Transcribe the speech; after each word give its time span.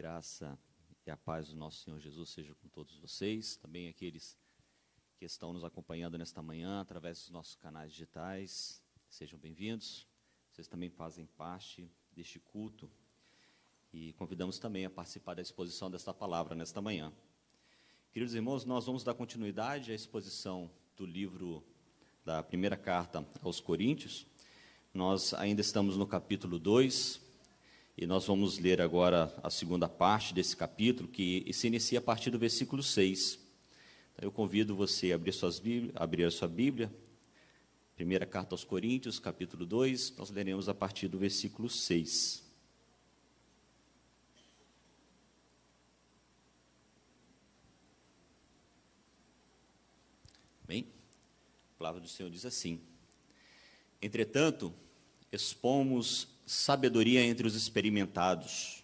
graça 0.00 0.58
e 1.06 1.10
a 1.10 1.16
paz 1.16 1.48
do 1.48 1.56
nosso 1.56 1.84
Senhor 1.84 2.00
Jesus 2.00 2.30
seja 2.30 2.54
com 2.54 2.68
todos 2.68 2.96
vocês, 2.96 3.56
também 3.56 3.86
aqueles 3.86 4.34
que 5.18 5.26
estão 5.26 5.52
nos 5.52 5.62
acompanhando 5.62 6.16
nesta 6.16 6.40
manhã 6.40 6.80
através 6.80 7.18
dos 7.18 7.28
nossos 7.28 7.54
canais 7.54 7.92
digitais. 7.92 8.82
Sejam 9.10 9.38
bem-vindos. 9.38 10.08
Vocês 10.50 10.66
também 10.66 10.88
fazem 10.88 11.26
parte 11.26 11.86
deste 12.12 12.38
culto 12.38 12.90
e 13.92 14.14
convidamos 14.14 14.58
também 14.58 14.86
a 14.86 14.90
participar 14.90 15.34
da 15.34 15.42
exposição 15.42 15.90
desta 15.90 16.14
palavra 16.14 16.54
nesta 16.54 16.80
manhã. 16.80 17.12
Queridos 18.10 18.34
irmãos, 18.34 18.64
nós 18.64 18.86
vamos 18.86 19.04
dar 19.04 19.12
continuidade 19.12 19.92
à 19.92 19.94
exposição 19.94 20.70
do 20.96 21.04
livro 21.04 21.62
da 22.24 22.42
primeira 22.42 22.78
carta 22.78 23.22
aos 23.42 23.60
Coríntios. 23.60 24.26
Nós 24.94 25.34
ainda 25.34 25.60
estamos 25.60 25.98
no 25.98 26.06
capítulo 26.06 26.58
2, 26.58 27.20
e 28.00 28.06
nós 28.06 28.24
vamos 28.24 28.58
ler 28.58 28.80
agora 28.80 29.30
a 29.42 29.50
segunda 29.50 29.86
parte 29.86 30.32
desse 30.32 30.56
capítulo, 30.56 31.06
que 31.06 31.46
se 31.52 31.66
inicia 31.66 31.98
a 31.98 32.02
partir 32.02 32.30
do 32.30 32.38
versículo 32.38 32.82
6. 32.82 33.38
Então, 34.14 34.26
eu 34.26 34.32
convido 34.32 34.74
você 34.74 35.12
a 35.12 35.16
abrir, 35.16 35.32
suas 35.34 35.58
Bíblia, 35.58 35.92
abrir 35.94 36.24
a 36.24 36.30
sua 36.30 36.48
Bíblia, 36.48 36.90
primeira 37.94 38.24
carta 38.24 38.54
aos 38.54 38.64
Coríntios, 38.64 39.18
capítulo 39.18 39.66
2, 39.66 40.16
nós 40.16 40.30
leremos 40.30 40.66
a 40.66 40.72
partir 40.72 41.08
do 41.08 41.18
versículo 41.18 41.68
6. 41.68 42.42
Bem, 50.66 50.86
a 51.74 51.78
palavra 51.78 52.00
do 52.00 52.08
Senhor 52.08 52.30
diz 52.30 52.46
assim: 52.46 52.80
Entretanto, 54.00 54.72
expomos 55.30 56.39
sabedoria 56.52 57.22
entre 57.24 57.46
os 57.46 57.54
experimentados. 57.54 58.82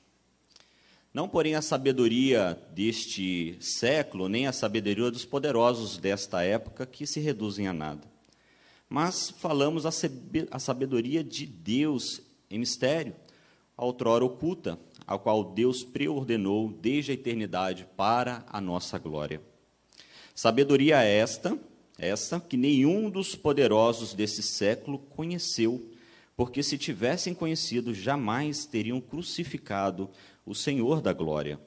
Não, 1.12 1.28
porém, 1.28 1.56
a 1.56 1.60
sabedoria 1.62 2.56
deste 2.72 3.56
século, 3.60 4.28
nem 4.28 4.46
a 4.46 4.52
sabedoria 4.52 5.10
dos 5.10 5.24
poderosos 5.24 5.98
desta 5.98 6.44
época, 6.44 6.86
que 6.86 7.04
se 7.08 7.18
reduzem 7.18 7.66
a 7.66 7.72
nada. 7.72 8.06
Mas 8.88 9.30
falamos 9.30 9.84
a 9.84 10.58
sabedoria 10.60 11.24
de 11.24 11.44
Deus 11.44 12.22
em 12.48 12.60
mistério, 12.60 13.16
outrora 13.76 14.24
oculta, 14.24 14.78
a 15.04 15.18
qual 15.18 15.42
Deus 15.42 15.82
preordenou 15.82 16.70
desde 16.70 17.10
a 17.10 17.14
eternidade 17.14 17.84
para 17.96 18.46
a 18.46 18.60
nossa 18.60 18.96
glória. 18.96 19.40
Sabedoria 20.36 21.02
esta, 21.02 21.58
essa 21.98 22.38
que 22.38 22.56
nenhum 22.56 23.10
dos 23.10 23.34
poderosos 23.34 24.14
desse 24.14 24.40
século 24.40 25.00
conheceu, 25.00 25.90
porque 26.36 26.62
se 26.62 26.76
tivessem 26.76 27.34
conhecido, 27.34 27.94
jamais 27.94 28.66
teriam 28.66 29.00
crucificado 29.00 30.10
o 30.44 30.54
Senhor 30.54 31.00
da 31.00 31.12
glória. 31.12 31.58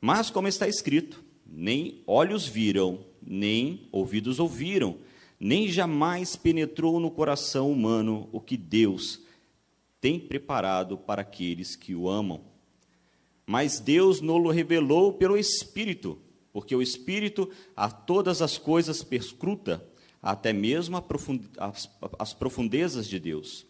Mas, 0.00 0.30
como 0.30 0.48
está 0.48 0.66
escrito, 0.66 1.22
nem 1.46 2.02
olhos 2.06 2.46
viram, 2.46 3.04
nem 3.22 3.88
ouvidos 3.92 4.40
ouviram, 4.40 4.98
nem 5.38 5.68
jamais 5.68 6.34
penetrou 6.34 6.98
no 6.98 7.10
coração 7.10 7.70
humano 7.70 8.28
o 8.32 8.40
que 8.40 8.56
Deus 8.56 9.20
tem 10.00 10.18
preparado 10.18 10.96
para 10.96 11.22
aqueles 11.22 11.76
que 11.76 11.94
o 11.94 12.08
amam. 12.08 12.40
Mas 13.46 13.78
Deus 13.78 14.20
não 14.20 14.44
revelou 14.46 15.12
pelo 15.12 15.36
Espírito, 15.36 16.18
porque 16.52 16.74
o 16.74 16.82
Espírito 16.82 17.50
a 17.76 17.90
todas 17.90 18.40
as 18.40 18.56
coisas 18.56 19.04
perscruta, 19.04 19.86
até 20.26 20.52
mesmo 20.52 21.00
as 22.18 22.34
profundezas 22.34 23.06
de 23.08 23.20
Deus. 23.20 23.64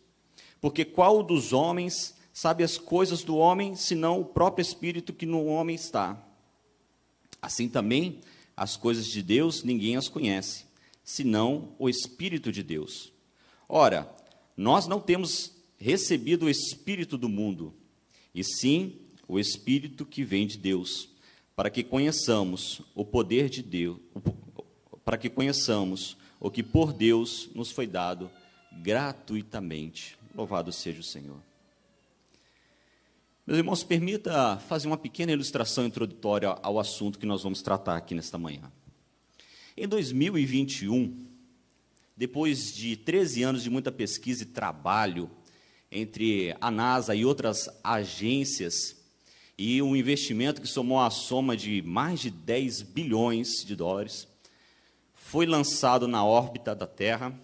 Porque 0.58 0.86
qual 0.86 1.22
dos 1.22 1.52
homens 1.52 2.16
sabe 2.32 2.64
as 2.64 2.78
coisas 2.78 3.22
do 3.22 3.36
homem, 3.36 3.76
senão 3.76 4.20
o 4.20 4.24
próprio 4.24 4.62
Espírito 4.62 5.12
que 5.12 5.26
no 5.26 5.44
homem 5.44 5.76
está? 5.76 6.18
Assim 7.42 7.68
também, 7.68 8.20
as 8.56 8.74
coisas 8.74 9.06
de 9.06 9.22
Deus 9.22 9.62
ninguém 9.62 9.96
as 9.96 10.08
conhece, 10.08 10.64
senão 11.04 11.74
o 11.78 11.90
Espírito 11.90 12.50
de 12.50 12.62
Deus. 12.62 13.12
Ora, 13.68 14.10
nós 14.56 14.86
não 14.86 14.98
temos 14.98 15.52
recebido 15.78 16.46
o 16.46 16.50
Espírito 16.50 17.18
do 17.18 17.28
mundo, 17.28 17.74
e 18.34 18.42
sim 18.42 18.94
o 19.28 19.38
Espírito 19.38 20.06
que 20.06 20.24
vem 20.24 20.46
de 20.46 20.56
Deus, 20.56 21.10
para 21.54 21.68
que 21.68 21.84
conheçamos 21.84 22.80
o 22.94 23.04
poder 23.04 23.50
de 23.50 23.62
Deus, 23.62 23.98
para 25.04 25.18
que 25.18 25.28
conheçamos 25.28 26.16
o 26.40 26.50
que 26.50 26.62
por 26.62 26.92
Deus 26.92 27.48
nos 27.54 27.70
foi 27.70 27.86
dado 27.86 28.30
gratuitamente. 28.82 30.18
Louvado 30.34 30.72
seja 30.72 31.00
o 31.00 31.04
Senhor. 31.04 31.40
Meus 33.46 33.58
irmãos, 33.58 33.84
permita 33.84 34.58
fazer 34.68 34.88
uma 34.88 34.98
pequena 34.98 35.32
ilustração 35.32 35.86
introdutória 35.86 36.48
ao 36.48 36.80
assunto 36.80 37.18
que 37.18 37.26
nós 37.26 37.42
vamos 37.42 37.62
tratar 37.62 37.96
aqui 37.96 38.14
nesta 38.14 38.36
manhã. 38.36 38.72
Em 39.76 39.86
2021, 39.86 41.26
depois 42.16 42.74
de 42.74 42.96
13 42.96 43.42
anos 43.42 43.62
de 43.62 43.70
muita 43.70 43.92
pesquisa 43.92 44.42
e 44.42 44.46
trabalho 44.46 45.30
entre 45.92 46.56
a 46.60 46.70
NASA 46.70 47.14
e 47.14 47.24
outras 47.24 47.68
agências, 47.84 48.96
e 49.56 49.80
um 49.80 49.94
investimento 49.96 50.60
que 50.60 50.66
somou 50.66 51.00
a 51.00 51.08
soma 51.08 51.56
de 51.56 51.80
mais 51.82 52.20
de 52.20 52.30
10 52.30 52.82
bilhões 52.82 53.64
de 53.64 53.74
dólares, 53.76 54.26
foi 55.26 55.44
lançado 55.44 56.06
na 56.06 56.24
órbita 56.24 56.72
da 56.72 56.86
Terra 56.86 57.36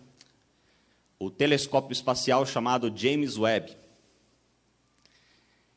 o 1.18 1.28
telescópio 1.28 1.92
espacial 1.92 2.46
chamado 2.46 2.92
James 2.94 3.36
Webb. 3.36 3.76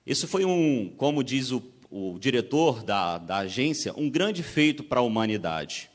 Isso 0.05 0.27
foi 0.27 0.45
um, 0.45 0.93
como 0.97 1.23
diz 1.23 1.51
o, 1.51 1.63
o 1.89 2.19
diretor 2.19 2.83
da, 2.83 3.17
da 3.17 3.37
agência, 3.37 3.91
um 3.97 4.07
grande 4.07 4.43
feito 4.43 4.83
para 4.83 4.99
a 4.99 5.03
humanidade. 5.03 5.89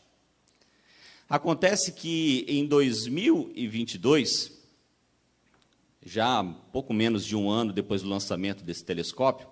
Acontece 1.28 1.92
que 1.92 2.44
em 2.48 2.66
2022, 2.66 4.50
já 6.04 6.42
pouco 6.72 6.92
menos 6.92 7.24
de 7.24 7.36
um 7.36 7.48
ano 7.48 7.72
depois 7.72 8.02
do 8.02 8.08
lançamento 8.08 8.64
desse 8.64 8.84
telescópio, 8.84 9.46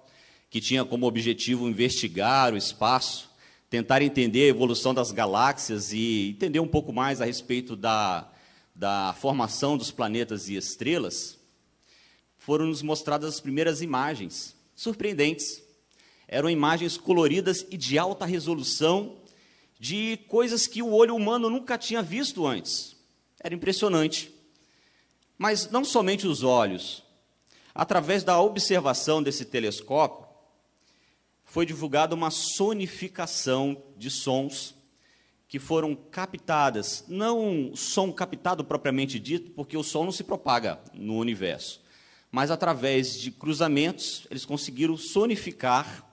que 0.50 0.60
tinha 0.60 0.84
como 0.84 1.06
objetivo 1.06 1.68
investigar 1.68 2.52
o 2.52 2.56
espaço, 2.56 3.27
tentar 3.70 4.00
entender 4.02 4.44
a 4.44 4.48
evolução 4.48 4.94
das 4.94 5.12
galáxias 5.12 5.92
e 5.92 6.30
entender 6.30 6.60
um 6.60 6.68
pouco 6.68 6.92
mais 6.92 7.20
a 7.20 7.24
respeito 7.24 7.76
da, 7.76 8.30
da 8.74 9.14
formação 9.18 9.76
dos 9.76 9.90
planetas 9.90 10.48
e 10.48 10.56
estrelas, 10.56 11.38
foram 12.36 12.66
nos 12.66 12.80
mostradas 12.80 13.34
as 13.34 13.40
primeiras 13.40 13.82
imagens, 13.82 14.56
surpreendentes. 14.74 15.62
Eram 16.26 16.48
imagens 16.48 16.96
coloridas 16.96 17.66
e 17.70 17.76
de 17.76 17.98
alta 17.98 18.24
resolução 18.24 19.16
de 19.78 20.18
coisas 20.28 20.66
que 20.66 20.82
o 20.82 20.92
olho 20.92 21.14
humano 21.14 21.50
nunca 21.50 21.76
tinha 21.76 22.02
visto 22.02 22.46
antes. 22.46 22.96
Era 23.40 23.54
impressionante. 23.54 24.32
Mas 25.36 25.70
não 25.70 25.84
somente 25.84 26.26
os 26.26 26.42
olhos. 26.42 27.02
Através 27.74 28.24
da 28.24 28.40
observação 28.40 29.22
desse 29.22 29.44
telescópio, 29.44 30.27
foi 31.48 31.64
divulgada 31.64 32.14
uma 32.14 32.30
sonificação 32.30 33.82
de 33.96 34.10
sons 34.10 34.74
que 35.48 35.58
foram 35.58 35.94
captadas, 35.94 37.04
não 37.08 37.72
som 37.74 38.12
captado 38.12 38.62
propriamente 38.62 39.18
dito, 39.18 39.50
porque 39.52 39.74
o 39.74 39.82
som 39.82 40.04
não 40.04 40.12
se 40.12 40.22
propaga 40.22 40.78
no 40.92 41.16
universo, 41.16 41.80
mas 42.30 42.50
através 42.50 43.18
de 43.18 43.30
cruzamentos, 43.30 44.26
eles 44.30 44.44
conseguiram 44.44 44.94
sonificar 44.98 46.06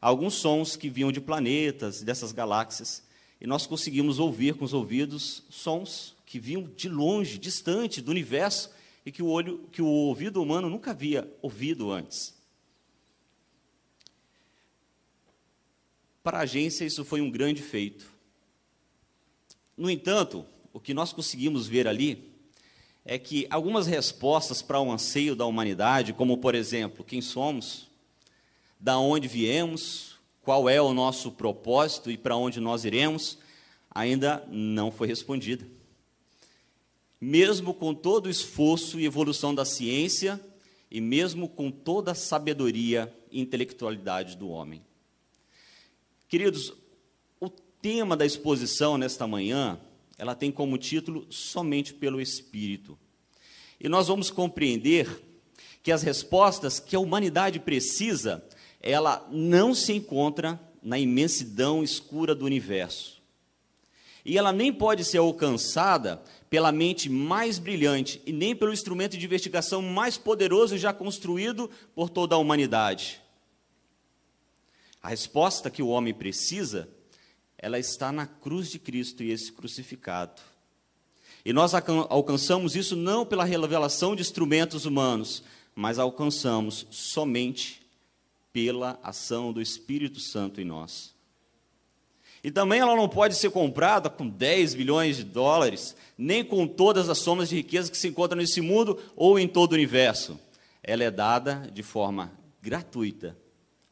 alguns 0.00 0.34
sons 0.34 0.76
que 0.76 0.88
vinham 0.88 1.10
de 1.10 1.20
planetas, 1.20 2.00
dessas 2.00 2.30
galáxias, 2.30 3.02
e 3.40 3.46
nós 3.46 3.66
conseguimos 3.66 4.20
ouvir 4.20 4.54
com 4.54 4.64
os 4.64 4.72
ouvidos 4.72 5.42
sons 5.50 6.14
que 6.24 6.38
vinham 6.38 6.62
de 6.76 6.88
longe, 6.88 7.38
distante 7.38 8.00
do 8.00 8.12
universo, 8.12 8.70
e 9.04 9.10
que 9.10 9.22
o 9.22 9.26
olho, 9.26 9.68
que 9.72 9.82
o 9.82 9.86
ouvido 9.86 10.40
humano 10.40 10.70
nunca 10.70 10.92
havia 10.92 11.28
ouvido 11.42 11.90
antes. 11.90 12.35
Para 16.26 16.38
a 16.38 16.42
agência, 16.42 16.84
isso 16.84 17.04
foi 17.04 17.20
um 17.20 17.30
grande 17.30 17.62
feito 17.62 18.16
no 19.76 19.90
entanto, 19.90 20.46
o 20.72 20.80
que 20.80 20.94
nós 20.94 21.12
conseguimos 21.12 21.66
ver 21.66 21.86
ali 21.86 22.32
é 23.04 23.18
que 23.18 23.46
algumas 23.50 23.86
respostas 23.86 24.62
para 24.62 24.80
o 24.80 24.90
anseio 24.90 25.36
da 25.36 25.44
humanidade, 25.44 26.14
como 26.14 26.38
por 26.38 26.54
exemplo, 26.54 27.04
quem 27.04 27.20
somos, 27.20 27.86
da 28.80 28.98
onde 28.98 29.28
viemos, 29.28 30.16
qual 30.42 30.66
é 30.66 30.80
o 30.80 30.94
nosso 30.94 31.30
propósito 31.30 32.10
e 32.10 32.16
para 32.16 32.36
onde 32.36 32.58
nós 32.58 32.86
iremos, 32.86 33.38
ainda 33.90 34.46
não 34.50 34.90
foi 34.90 35.06
respondida. 35.06 35.66
Mesmo 37.20 37.74
com 37.74 37.94
todo 37.94 38.26
o 38.26 38.30
esforço 38.30 38.98
e 38.98 39.04
evolução 39.04 39.54
da 39.54 39.64
ciência, 39.64 40.40
e 40.90 41.02
mesmo 41.02 41.48
com 41.48 41.70
toda 41.70 42.12
a 42.12 42.14
sabedoria 42.14 43.14
e 43.30 43.40
intelectualidade 43.40 44.36
do 44.36 44.48
homem. 44.48 44.82
Queridos, 46.28 46.72
tema 47.86 48.16
da 48.16 48.26
exposição 48.26 48.98
nesta 48.98 49.28
manhã, 49.28 49.78
ela 50.18 50.34
tem 50.34 50.50
como 50.50 50.76
título 50.76 51.24
Somente 51.30 51.94
pelo 51.94 52.20
Espírito. 52.20 52.98
E 53.78 53.88
nós 53.88 54.08
vamos 54.08 54.28
compreender 54.28 55.22
que 55.84 55.92
as 55.92 56.02
respostas 56.02 56.80
que 56.80 56.96
a 56.96 56.98
humanidade 56.98 57.60
precisa, 57.60 58.44
ela 58.80 59.24
não 59.30 59.72
se 59.72 59.92
encontra 59.92 60.60
na 60.82 60.98
imensidão 60.98 61.84
escura 61.84 62.34
do 62.34 62.44
universo. 62.44 63.22
E 64.24 64.36
ela 64.36 64.52
nem 64.52 64.72
pode 64.72 65.04
ser 65.04 65.18
alcançada 65.18 66.20
pela 66.50 66.72
mente 66.72 67.08
mais 67.08 67.60
brilhante 67.60 68.20
e 68.26 68.32
nem 68.32 68.56
pelo 68.56 68.72
instrumento 68.72 69.16
de 69.16 69.24
investigação 69.24 69.80
mais 69.80 70.18
poderoso 70.18 70.76
já 70.76 70.92
construído 70.92 71.70
por 71.94 72.10
toda 72.10 72.34
a 72.34 72.38
humanidade. 72.38 73.20
A 75.06 75.08
resposta 75.08 75.70
que 75.70 75.84
o 75.84 75.86
homem 75.86 76.12
precisa, 76.12 76.88
ela 77.56 77.78
está 77.78 78.10
na 78.10 78.26
cruz 78.26 78.68
de 78.68 78.76
Cristo 78.76 79.22
e 79.22 79.30
esse 79.30 79.52
crucificado. 79.52 80.42
E 81.44 81.52
nós 81.52 81.74
alcançamos 81.74 82.74
isso 82.74 82.96
não 82.96 83.24
pela 83.24 83.44
revelação 83.44 84.16
de 84.16 84.22
instrumentos 84.22 84.84
humanos, 84.84 85.44
mas 85.76 86.00
alcançamos 86.00 86.88
somente 86.90 87.86
pela 88.52 88.98
ação 89.00 89.52
do 89.52 89.62
Espírito 89.62 90.18
Santo 90.18 90.60
em 90.60 90.64
nós. 90.64 91.14
E 92.42 92.50
também 92.50 92.80
ela 92.80 92.96
não 92.96 93.08
pode 93.08 93.36
ser 93.36 93.50
comprada 93.50 94.10
com 94.10 94.28
10 94.28 94.74
bilhões 94.74 95.18
de 95.18 95.22
dólares, 95.22 95.94
nem 96.18 96.44
com 96.44 96.66
todas 96.66 97.08
as 97.08 97.18
somas 97.18 97.48
de 97.48 97.54
riqueza 97.54 97.92
que 97.92 97.96
se 97.96 98.08
encontram 98.08 98.38
nesse 98.40 98.60
mundo 98.60 98.98
ou 99.14 99.38
em 99.38 99.46
todo 99.46 99.70
o 99.70 99.76
universo. 99.76 100.36
Ela 100.82 101.04
é 101.04 101.12
dada 101.12 101.70
de 101.72 101.84
forma 101.84 102.32
gratuita 102.60 103.36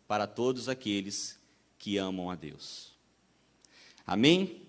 para 0.07 0.27
todos 0.27 0.69
aqueles 0.69 1.39
que 1.79 1.97
amam 1.99 2.31
a 2.31 2.35
Deus. 2.35 2.93
Amém? 4.07 4.63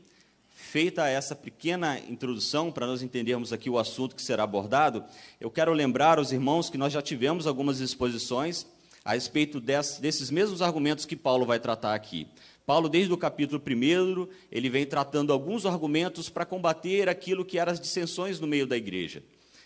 Feita 0.53 1.07
essa 1.07 1.35
pequena 1.35 1.99
introdução, 1.99 2.71
para 2.71 2.87
nós 2.87 3.01
entendermos 3.01 3.53
aqui 3.53 3.69
o 3.69 3.77
assunto 3.77 4.15
que 4.15 4.21
será 4.21 4.43
abordado, 4.43 5.03
eu 5.39 5.49
quero 5.49 5.73
lembrar 5.73 6.17
aos 6.17 6.31
irmãos 6.31 6.69
que 6.69 6.77
nós 6.77 6.91
já 6.91 7.01
tivemos 7.01 7.47
algumas 7.47 7.79
exposições 7.79 8.65
a 9.03 9.13
respeito 9.13 9.59
desses 9.59 10.31
mesmos 10.31 10.61
argumentos 10.61 11.05
que 11.05 11.15
Paulo 11.15 11.45
vai 11.45 11.59
tratar 11.59 11.93
aqui. 11.93 12.27
Paulo, 12.65 12.89
desde 12.89 13.13
o 13.13 13.17
capítulo 13.17 13.61
1, 13.61 14.27
ele 14.51 14.69
vem 14.69 14.85
tratando 14.85 15.31
alguns 15.31 15.65
argumentos 15.67 16.29
para 16.29 16.45
combater 16.45 17.07
aquilo 17.07 17.45
que 17.45 17.59
eram 17.59 17.71
as 17.71 17.79
dissensões 17.79 18.39
no 18.39 18.47
meio 18.47 18.65
da 18.65 18.75
igreja. 18.75 19.21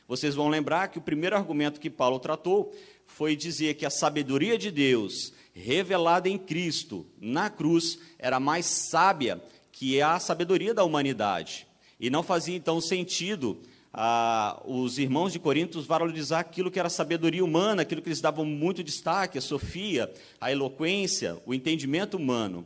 Vocês 0.05 0.35
vão 0.35 0.49
lembrar 0.49 0.89
que 0.89 0.97
o 0.97 1.01
primeiro 1.01 1.35
argumento 1.35 1.79
que 1.79 1.89
Paulo 1.89 2.19
tratou 2.19 2.75
foi 3.07 3.35
dizer 3.35 3.75
que 3.75 3.85
a 3.85 3.89
sabedoria 3.89 4.57
de 4.57 4.69
Deus, 4.69 5.31
revelada 5.59 6.29
em 6.29 6.37
Cristo, 6.37 7.05
na 7.19 7.49
cruz, 7.49 7.99
era 8.17 8.39
mais 8.39 8.65
sábia 8.65 9.41
que 9.71 10.01
a 10.01 10.19
sabedoria 10.19 10.73
da 10.73 10.83
humanidade. 10.83 11.67
E 11.99 12.09
não 12.09 12.23
fazia 12.23 12.55
então 12.55 12.79
sentido 12.79 13.59
ah, 13.93 14.61
os 14.65 14.97
irmãos 14.97 15.33
de 15.33 15.39
Corinto 15.39 15.81
valorizar 15.81 16.39
aquilo 16.39 16.71
que 16.71 16.79
era 16.79 16.89
sabedoria 16.89 17.43
humana, 17.43 17.81
aquilo 17.81 18.01
que 18.01 18.07
eles 18.07 18.21
davam 18.21 18.45
muito 18.45 18.83
destaque, 18.83 19.37
a 19.37 19.41
sofia, 19.41 20.11
a 20.39 20.51
eloquência, 20.51 21.37
o 21.45 21.53
entendimento 21.53 22.15
humano. 22.15 22.65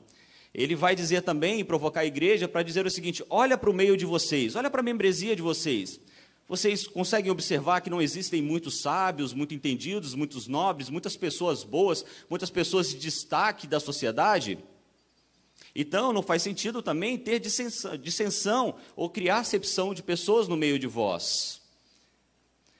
Ele 0.53 0.75
vai 0.75 0.95
dizer 0.95 1.23
também, 1.23 1.65
provocar 1.65 2.01
a 2.01 2.05
igreja, 2.05 2.47
para 2.47 2.61
dizer 2.61 2.85
o 2.85 2.91
seguinte: 2.91 3.23
olha 3.29 3.57
para 3.57 3.69
o 3.69 3.73
meio 3.73 3.97
de 3.97 4.05
vocês, 4.05 4.55
olha 4.55 4.69
para 4.69 4.81
a 4.81 4.83
membresia 4.83 5.35
de 5.35 5.41
vocês. 5.41 5.99
Vocês 6.47 6.85
conseguem 6.85 7.31
observar 7.31 7.81
que 7.81 7.89
não 7.89 8.01
existem 8.01 8.41
muitos 8.41 8.81
sábios, 8.81 9.33
muito 9.33 9.53
entendidos, 9.53 10.13
muitos 10.13 10.47
nobres, 10.47 10.89
muitas 10.89 11.15
pessoas 11.15 11.63
boas, 11.63 12.05
muitas 12.29 12.49
pessoas 12.49 12.89
de 12.89 12.97
destaque 12.97 13.65
da 13.65 13.79
sociedade? 13.79 14.59
Então, 15.75 16.13
não 16.13 16.21
faz 16.21 16.43
sentido 16.43 16.81
também 16.81 17.17
ter 17.17 17.39
dissensão, 17.39 17.97
dissensão 17.97 18.75
ou 18.95 19.09
criar 19.09 19.39
acepção 19.39 19.93
de 19.93 20.03
pessoas 20.03 20.47
no 20.47 20.57
meio 20.57 20.77
de 20.77 20.85
vós. 20.85 21.61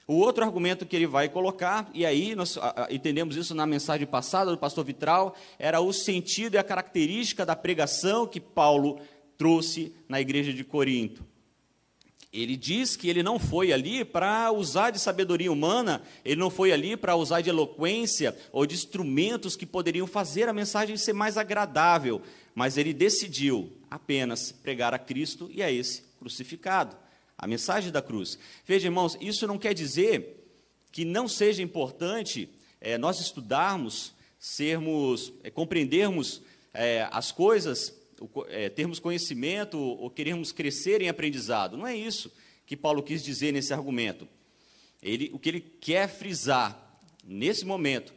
O 0.06 0.16
outro 0.16 0.44
argumento 0.44 0.84
que 0.84 0.94
ele 0.94 1.06
vai 1.06 1.30
colocar, 1.30 1.90
e 1.94 2.04
aí 2.04 2.34
nós 2.34 2.58
entendemos 2.90 3.36
isso 3.36 3.54
na 3.54 3.66
mensagem 3.66 4.06
passada 4.06 4.50
do 4.50 4.58
pastor 4.58 4.84
Vitral, 4.84 5.34
era 5.58 5.80
o 5.80 5.92
sentido 5.92 6.54
e 6.54 6.58
a 6.58 6.62
característica 6.62 7.46
da 7.46 7.56
pregação 7.56 8.26
que 8.26 8.38
Paulo 8.38 9.00
trouxe 9.38 9.94
na 10.06 10.20
igreja 10.20 10.52
de 10.52 10.62
Corinto. 10.62 11.24
Ele 12.34 12.56
diz 12.56 12.96
que 12.96 13.08
ele 13.08 13.22
não 13.22 13.38
foi 13.38 13.72
ali 13.72 14.04
para 14.04 14.50
usar 14.50 14.90
de 14.90 14.98
sabedoria 14.98 15.52
humana, 15.52 16.02
ele 16.24 16.40
não 16.40 16.50
foi 16.50 16.72
ali 16.72 16.96
para 16.96 17.14
usar 17.14 17.40
de 17.40 17.48
eloquência 17.48 18.36
ou 18.50 18.66
de 18.66 18.74
instrumentos 18.74 19.54
que 19.54 19.64
poderiam 19.64 20.04
fazer 20.04 20.48
a 20.48 20.52
mensagem 20.52 20.96
ser 20.96 21.12
mais 21.12 21.38
agradável, 21.38 22.20
mas 22.52 22.76
ele 22.76 22.92
decidiu 22.92 23.72
apenas 23.88 24.50
pregar 24.50 24.92
a 24.92 24.98
Cristo 24.98 25.48
e 25.52 25.62
a 25.62 25.70
esse 25.70 26.02
crucificado, 26.18 26.96
a 27.38 27.46
mensagem 27.46 27.92
da 27.92 28.02
cruz. 28.02 28.36
Veja, 28.66 28.88
irmãos, 28.88 29.16
isso 29.20 29.46
não 29.46 29.56
quer 29.56 29.72
dizer 29.72 30.44
que 30.90 31.04
não 31.04 31.28
seja 31.28 31.62
importante 31.62 32.48
é, 32.80 32.98
nós 32.98 33.20
estudarmos, 33.20 34.12
sermos, 34.40 35.32
é, 35.44 35.50
compreendermos 35.50 36.42
é, 36.72 37.06
as 37.12 37.30
coisas, 37.30 37.94
é, 38.48 38.68
termos 38.68 38.98
conhecimento 38.98 39.78
ou 39.78 40.10
queremos 40.10 40.52
crescer 40.52 41.02
em 41.02 41.08
aprendizado. 41.08 41.76
Não 41.76 41.86
é 41.86 41.96
isso 41.96 42.32
que 42.66 42.76
Paulo 42.76 43.02
quis 43.02 43.22
dizer 43.22 43.52
nesse 43.52 43.72
argumento. 43.72 44.26
Ele, 45.02 45.30
o 45.32 45.38
que 45.38 45.48
ele 45.48 45.60
quer 45.60 46.08
frisar 46.08 46.98
nesse 47.24 47.64
momento 47.64 48.14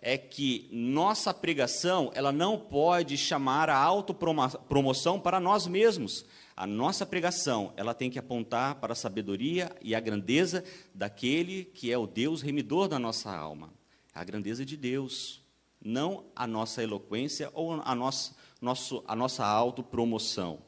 é 0.00 0.16
que 0.16 0.68
nossa 0.70 1.34
pregação 1.34 2.10
ela 2.14 2.30
não 2.30 2.58
pode 2.58 3.16
chamar 3.16 3.68
a 3.68 3.76
autopromoção 3.76 5.18
para 5.18 5.40
nós 5.40 5.66
mesmos. 5.66 6.24
A 6.56 6.66
nossa 6.66 7.06
pregação 7.06 7.72
ela 7.76 7.94
tem 7.94 8.10
que 8.10 8.18
apontar 8.18 8.76
para 8.76 8.92
a 8.92 8.96
sabedoria 8.96 9.74
e 9.80 9.94
a 9.94 10.00
grandeza 10.00 10.64
daquele 10.94 11.64
que 11.64 11.90
é 11.92 11.98
o 11.98 12.06
Deus 12.06 12.42
remidor 12.42 12.88
da 12.88 12.98
nossa 12.98 13.34
alma. 13.34 13.72
A 14.14 14.24
grandeza 14.24 14.64
de 14.64 14.76
Deus, 14.76 15.40
não 15.82 16.24
a 16.34 16.46
nossa 16.46 16.82
eloquência 16.82 17.50
ou 17.54 17.80
a 17.80 17.94
nossa, 17.94 18.34
nosso, 18.60 19.02
a 19.06 19.14
nossa 19.14 19.44
autopromoção. 19.44 20.58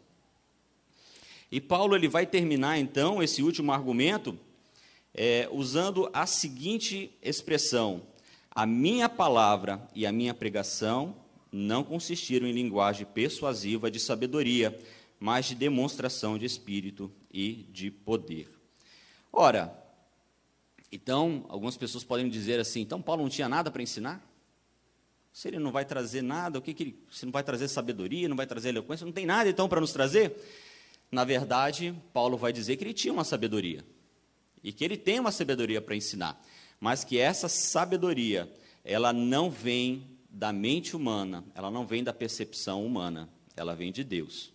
E 1.51 1.61
Paulo 1.61 1.97
ele 1.97 2.09
vai 2.09 2.27
terminar 2.27 2.79
então 2.79 3.23
esse 3.23 3.43
último 3.43 3.73
argumento 3.73 4.39
é, 5.13 5.49
usando 5.51 6.09
a 6.13 6.27
seguinte 6.27 7.11
expressão: 7.21 8.03
a 8.51 8.65
minha 8.65 9.09
palavra 9.09 9.87
e 9.95 10.07
a 10.07 10.13
minha 10.13 10.33
pregação 10.33 11.15
não 11.53 11.83
consistiram 11.83 12.47
em 12.47 12.53
linguagem 12.53 13.07
persuasiva 13.07 13.91
de 13.91 13.99
sabedoria, 13.99 14.79
mas 15.19 15.47
de 15.47 15.55
demonstração 15.55 16.39
de 16.39 16.47
espírito 16.47 17.11
e 17.33 17.67
de 17.73 17.91
poder. 17.91 18.49
Ora, 19.33 19.77
então, 20.93 21.45
algumas 21.49 21.77
pessoas 21.77 22.05
podem 22.05 22.29
dizer 22.29 22.61
assim: 22.61 22.81
então 22.81 23.03
Paulo 23.03 23.23
não 23.23 23.31
tinha 23.31 23.49
nada 23.49 23.71
para 23.71 23.83
ensinar? 23.83 24.30
Se 25.33 25.49
ele 25.49 25.59
não 25.59 25.71
vai 25.71 25.85
trazer 25.85 26.23
nada, 26.23 26.59
o 26.59 26.63
que, 26.63 26.75
que 26.75 26.83
ele, 26.83 27.05
se 27.11 27.25
não 27.25 27.33
vai 27.33 27.43
trazer 27.43 27.69
sabedoria, 27.69 28.29
não 28.29 28.37
vai 28.37 28.47
trazer 28.47 28.71
eloquência, 28.71 29.07
não 29.07 29.13
tem 29.13 29.27
nada 29.27 29.49
então 29.49 29.69
para 29.69 29.81
nos 29.81 29.93
trazer? 29.93 30.35
Na 31.11 31.25
verdade, 31.25 31.95
Paulo 32.13 32.37
vai 32.37 32.53
dizer 32.53 32.77
que 32.77 32.85
ele 32.85 32.95
tinha 32.95 33.13
uma 33.13 33.25
sabedoria 33.25 33.85
e 34.63 34.73
que 34.73 34.85
ele 34.85 34.97
tem 34.97 35.19
uma 35.19 35.33
sabedoria 35.33 35.81
para 35.81 35.97
ensinar 35.97 36.41
mas 36.81 37.05
que 37.05 37.19
essa 37.19 37.47
sabedoria, 37.47 38.51
ela 38.83 39.13
não 39.13 39.51
vem 39.51 40.19
da 40.31 40.53
mente 40.53 40.97
humana, 40.97 41.45
ela 41.55 41.71
não 41.71 41.87
vem 41.87 42.03
da 42.03 42.13
percepção 42.13 42.85
humana, 42.85 43.29
ela 43.55 43.75
vem 43.75 43.93
de 43.93 44.03
Deus. 44.03 44.51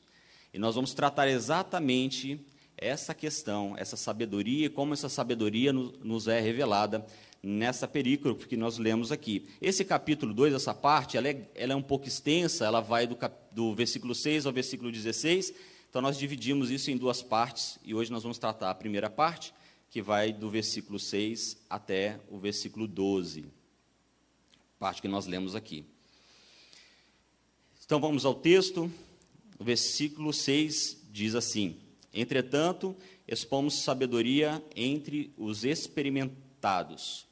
E 0.52 0.58
nós 0.58 0.74
vamos 0.74 0.94
tratar 0.94 1.28
exatamente 1.28 2.40
essa 2.76 3.14
questão, 3.14 3.76
essa 3.78 3.96
sabedoria, 3.96 4.70
como 4.70 4.94
essa 4.94 5.08
sabedoria 5.08 5.72
nos 5.72 6.28
é 6.28 6.40
revelada 6.40 7.06
nessa 7.46 7.88
perícope 7.88 8.48
que 8.48 8.58
nós 8.58 8.80
lemos 8.80 9.12
aqui. 9.12 9.48
Esse 9.62 9.86
capítulo 9.86 10.34
2, 10.34 10.56
essa 10.56 10.74
parte, 10.74 11.16
ela 11.16 11.30
é, 11.30 11.48
ela 11.54 11.74
é 11.74 11.76
um 11.76 11.82
pouco 11.82 12.08
extensa, 12.08 12.66
ela 12.66 12.82
vai 12.82 13.06
do, 13.06 13.16
cap, 13.16 13.36
do 13.52 13.76
versículo 13.76 14.16
6 14.16 14.48
ao 14.48 14.52
versículo 14.52 14.92
16, 14.92 15.54
então 15.88 16.02
nós 16.02 16.18
dividimos 16.18 16.72
isso 16.72 16.90
em 16.90 16.98
duas 16.98 17.22
partes, 17.22 17.78
e 17.86 17.94
hoje 17.94 18.12
nós 18.12 18.24
vamos 18.24 18.40
tratar 18.40 18.72
a 18.72 18.76
primeira 18.76 19.12
parte, 19.12 19.54
que 19.92 20.02
vai 20.02 20.34
do 20.34 20.50
versículo 20.50 20.98
6 20.98 21.58
até 21.70 22.20
o 22.32 22.40
versículo 22.40 22.88
12, 22.88 23.46
parte 24.80 25.00
que 25.00 25.08
nós 25.08 25.28
lemos 25.28 25.56
aqui. 25.56 25.86
Então 27.86 28.00
vamos 28.00 28.26
ao 28.26 28.34
texto. 28.34 28.92
O 29.60 29.64
versículo 29.64 30.34
6 30.34 31.04
diz 31.12 31.36
assim: 31.36 31.78
Entretanto, 32.12 32.96
expomos 33.28 33.84
sabedoria 33.84 34.62
entre 34.76 35.32
os 35.38 35.64
experimentados. 35.64 37.28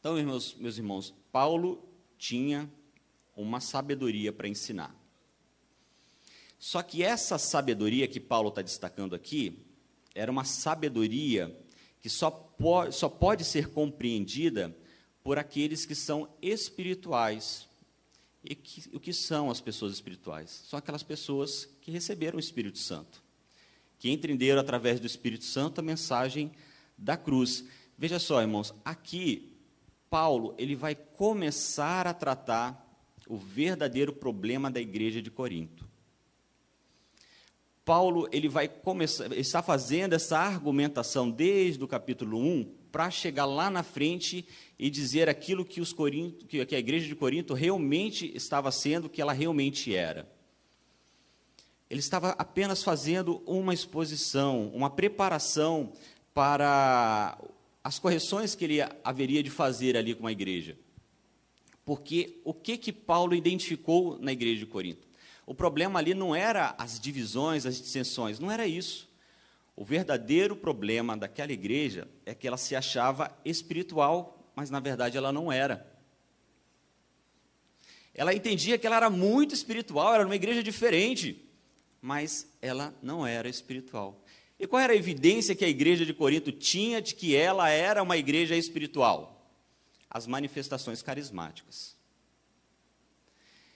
Então, 0.00 0.14
meus, 0.14 0.54
meus 0.54 0.78
irmãos, 0.78 1.14
Paulo 1.30 1.86
tinha 2.16 2.68
uma 3.36 3.60
sabedoria 3.60 4.32
para 4.32 4.48
ensinar. 4.48 4.96
Só 6.58 6.82
que 6.82 7.02
essa 7.02 7.36
sabedoria 7.38 8.08
que 8.08 8.18
Paulo 8.18 8.48
está 8.48 8.62
destacando 8.62 9.14
aqui, 9.14 9.58
era 10.14 10.30
uma 10.30 10.44
sabedoria 10.44 11.54
que 12.00 12.08
só 12.08 12.30
pode, 12.30 12.94
só 12.94 13.10
pode 13.10 13.44
ser 13.44 13.68
compreendida 13.68 14.74
por 15.22 15.38
aqueles 15.38 15.84
que 15.84 15.94
são 15.94 16.28
espirituais. 16.40 17.68
E 18.42 18.54
que, 18.54 18.88
o 18.96 19.00
que 19.00 19.12
são 19.12 19.50
as 19.50 19.60
pessoas 19.60 19.92
espirituais? 19.92 20.64
São 20.66 20.78
aquelas 20.78 21.02
pessoas 21.02 21.68
que 21.82 21.90
receberam 21.90 22.38
o 22.38 22.40
Espírito 22.40 22.78
Santo, 22.78 23.22
que 23.98 24.10
entenderam 24.10 24.62
através 24.62 24.98
do 24.98 25.06
Espírito 25.06 25.44
Santo 25.44 25.78
a 25.78 25.82
mensagem 25.82 26.50
da 26.96 27.18
cruz. 27.18 27.64
Veja 27.98 28.18
só, 28.18 28.40
irmãos, 28.40 28.72
aqui 28.82 29.49
Paulo 30.10 30.54
ele 30.58 30.74
vai 30.74 30.96
começar 30.96 32.08
a 32.08 32.12
tratar 32.12 32.84
o 33.28 33.36
verdadeiro 33.36 34.12
problema 34.12 34.68
da 34.68 34.80
igreja 34.80 35.22
de 35.22 35.30
Corinto. 35.30 35.88
Paulo 37.84 38.28
ele 38.32 38.48
vai 38.48 38.66
começar, 38.66 39.32
está 39.32 39.62
fazendo 39.62 40.14
essa 40.14 40.36
argumentação 40.36 41.30
desde 41.30 41.82
o 41.82 41.88
capítulo 41.88 42.38
1 42.38 42.74
para 42.90 43.08
chegar 43.08 43.44
lá 43.44 43.70
na 43.70 43.84
frente 43.84 44.46
e 44.76 44.90
dizer 44.90 45.28
aquilo 45.28 45.64
que, 45.64 45.80
os 45.80 45.92
Corinto, 45.92 46.44
que 46.44 46.74
a 46.74 46.78
igreja 46.78 47.06
de 47.06 47.14
Corinto 47.14 47.54
realmente 47.54 48.30
estava 48.34 48.72
sendo, 48.72 49.08
que 49.08 49.22
ela 49.22 49.32
realmente 49.32 49.94
era. 49.94 50.28
Ele 51.88 52.00
estava 52.00 52.30
apenas 52.30 52.82
fazendo 52.82 53.42
uma 53.46 53.72
exposição, 53.72 54.68
uma 54.74 54.90
preparação 54.90 55.92
para 56.34 57.38
as 57.82 57.98
correções 57.98 58.54
que 58.54 58.64
ele 58.64 58.78
haveria 59.02 59.42
de 59.42 59.50
fazer 59.50 59.96
ali 59.96 60.14
com 60.14 60.26
a 60.26 60.32
igreja. 60.32 60.76
Porque 61.84 62.40
o 62.44 62.52
que 62.52 62.76
que 62.76 62.92
Paulo 62.92 63.34
identificou 63.34 64.18
na 64.18 64.32
igreja 64.32 64.60
de 64.60 64.66
Corinto? 64.66 65.08
O 65.46 65.54
problema 65.54 65.98
ali 65.98 66.14
não 66.14 66.34
era 66.34 66.74
as 66.78 67.00
divisões, 67.00 67.66
as 67.66 67.80
dissensões, 67.80 68.38
não 68.38 68.50
era 68.50 68.66
isso. 68.66 69.08
O 69.74 69.84
verdadeiro 69.84 70.54
problema 70.54 71.16
daquela 71.16 71.52
igreja 71.52 72.06
é 72.26 72.34
que 72.34 72.46
ela 72.46 72.58
se 72.58 72.76
achava 72.76 73.36
espiritual, 73.44 74.52
mas 74.54 74.70
na 74.70 74.78
verdade 74.78 75.16
ela 75.16 75.32
não 75.32 75.50
era. 75.50 75.90
Ela 78.14 78.34
entendia 78.34 78.76
que 78.76 78.86
ela 78.86 78.96
era 78.96 79.08
muito 79.08 79.54
espiritual, 79.54 80.14
era 80.14 80.26
uma 80.26 80.36
igreja 80.36 80.62
diferente, 80.62 81.48
mas 82.00 82.46
ela 82.60 82.94
não 83.02 83.26
era 83.26 83.48
espiritual. 83.48 84.19
E 84.60 84.66
qual 84.66 84.82
era 84.82 84.92
a 84.92 84.96
evidência 84.96 85.54
que 85.54 85.64
a 85.64 85.68
igreja 85.68 86.04
de 86.04 86.12
Corinto 86.12 86.52
tinha 86.52 87.00
de 87.00 87.14
que 87.14 87.34
ela 87.34 87.70
era 87.70 88.02
uma 88.02 88.18
igreja 88.18 88.54
espiritual? 88.54 89.50
As 90.10 90.26
manifestações 90.26 91.00
carismáticas. 91.00 91.96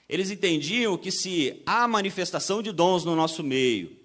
Eles 0.06 0.30
entendiam 0.30 0.98
que 0.98 1.10
se 1.10 1.62
há 1.64 1.88
manifestação 1.88 2.62
de 2.62 2.70
dons 2.70 3.02
no 3.02 3.16
nosso 3.16 3.42
meio, 3.42 3.96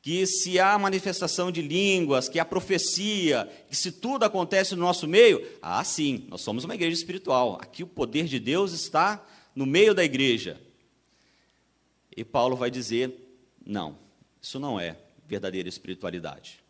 que 0.00 0.26
se 0.26 0.58
há 0.58 0.78
manifestação 0.78 1.52
de 1.52 1.60
línguas, 1.60 2.30
que 2.30 2.38
há 2.38 2.46
profecia, 2.46 3.46
que 3.68 3.76
se 3.76 3.92
tudo 3.92 4.24
acontece 4.24 4.74
no 4.74 4.80
nosso 4.80 5.06
meio, 5.06 5.46
ah, 5.60 5.84
sim, 5.84 6.24
nós 6.30 6.40
somos 6.40 6.64
uma 6.64 6.74
igreja 6.74 6.96
espiritual. 6.96 7.58
Aqui 7.60 7.82
o 7.82 7.86
poder 7.86 8.24
de 8.24 8.40
Deus 8.40 8.72
está 8.72 9.22
no 9.54 9.66
meio 9.66 9.94
da 9.94 10.02
igreja. 10.02 10.58
E 12.16 12.24
Paulo 12.24 12.56
vai 12.56 12.70
dizer: 12.70 13.12
não, 13.66 13.98
isso 14.40 14.58
não 14.58 14.80
é 14.80 15.01
verdadeira 15.32 15.68
espiritualidade. 15.68 16.60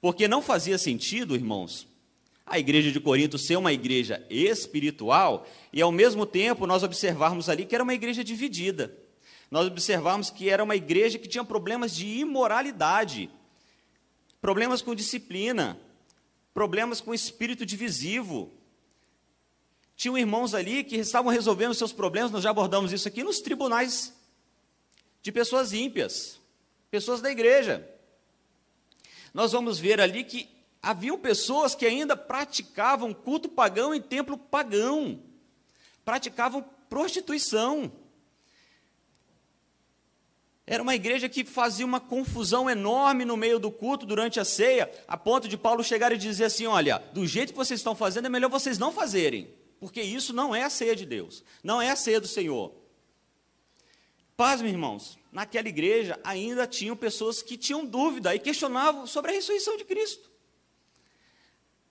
Porque 0.00 0.28
não 0.28 0.40
fazia 0.40 0.78
sentido, 0.78 1.34
irmãos, 1.34 1.86
a 2.46 2.58
igreja 2.58 2.90
de 2.90 3.00
Corinto 3.00 3.38
ser 3.38 3.56
uma 3.56 3.72
igreja 3.72 4.24
espiritual 4.30 5.46
e, 5.72 5.82
ao 5.82 5.92
mesmo 5.92 6.24
tempo, 6.24 6.66
nós 6.66 6.82
observarmos 6.82 7.48
ali 7.48 7.66
que 7.66 7.74
era 7.74 7.84
uma 7.84 7.94
igreja 7.94 8.24
dividida. 8.24 8.96
Nós 9.50 9.66
observamos 9.66 10.30
que 10.30 10.48
era 10.48 10.62
uma 10.62 10.76
igreja 10.76 11.18
que 11.18 11.28
tinha 11.28 11.44
problemas 11.44 11.94
de 11.94 12.06
imoralidade, 12.06 13.28
problemas 14.40 14.80
com 14.80 14.94
disciplina, 14.94 15.78
problemas 16.54 17.00
com 17.00 17.12
espírito 17.12 17.66
divisivo. 17.66 18.52
Tinham 19.96 20.16
irmãos 20.16 20.54
ali 20.54 20.82
que 20.84 20.96
estavam 20.96 21.30
resolvendo 21.32 21.74
seus 21.74 21.92
problemas, 21.92 22.30
nós 22.30 22.44
já 22.44 22.50
abordamos 22.50 22.92
isso 22.92 23.06
aqui, 23.06 23.22
nos 23.22 23.40
tribunais 23.40 24.14
de 25.20 25.30
pessoas 25.30 25.72
ímpias, 25.72 26.39
pessoas 26.90 27.20
da 27.20 27.30
igreja. 27.30 27.88
Nós 29.32 29.52
vamos 29.52 29.78
ver 29.78 30.00
ali 30.00 30.24
que 30.24 30.48
haviam 30.82 31.18
pessoas 31.18 31.74
que 31.74 31.86
ainda 31.86 32.16
praticavam 32.16 33.14
culto 33.14 33.48
pagão 33.48 33.94
em 33.94 34.00
templo 34.00 34.36
pagão, 34.36 35.22
praticavam 36.04 36.64
prostituição. 36.88 37.92
Era 40.66 40.82
uma 40.82 40.94
igreja 40.94 41.28
que 41.28 41.44
fazia 41.44 41.84
uma 41.84 41.98
confusão 41.98 42.70
enorme 42.70 43.24
no 43.24 43.36
meio 43.36 43.58
do 43.58 43.72
culto 43.72 44.06
durante 44.06 44.38
a 44.38 44.44
ceia, 44.44 44.90
a 45.08 45.16
ponto 45.16 45.48
de 45.48 45.56
Paulo 45.56 45.82
chegar 45.82 46.12
e 46.12 46.16
dizer 46.16 46.44
assim: 46.44 46.66
olha, 46.66 47.02
do 47.12 47.26
jeito 47.26 47.52
que 47.52 47.58
vocês 47.58 47.80
estão 47.80 47.94
fazendo, 47.94 48.26
é 48.26 48.28
melhor 48.28 48.48
vocês 48.48 48.78
não 48.78 48.92
fazerem, 48.92 49.52
porque 49.80 50.00
isso 50.00 50.32
não 50.32 50.54
é 50.54 50.62
a 50.62 50.70
ceia 50.70 50.94
de 50.94 51.04
Deus, 51.04 51.42
não 51.62 51.82
é 51.82 51.90
a 51.90 51.96
ceia 51.96 52.20
do 52.20 52.28
Senhor. 52.28 52.72
Paz, 54.36 54.60
meus 54.60 54.72
irmãos, 54.72 55.18
naquela 55.32 55.68
igreja 55.68 56.18
ainda 56.24 56.66
tinham 56.66 56.96
pessoas 56.96 57.42
que 57.42 57.56
tinham 57.56 57.84
dúvida 57.84 58.34
e 58.34 58.38
questionavam 58.38 59.06
sobre 59.06 59.30
a 59.30 59.34
ressurreição 59.34 59.76
de 59.76 59.84
Cristo. 59.84 60.30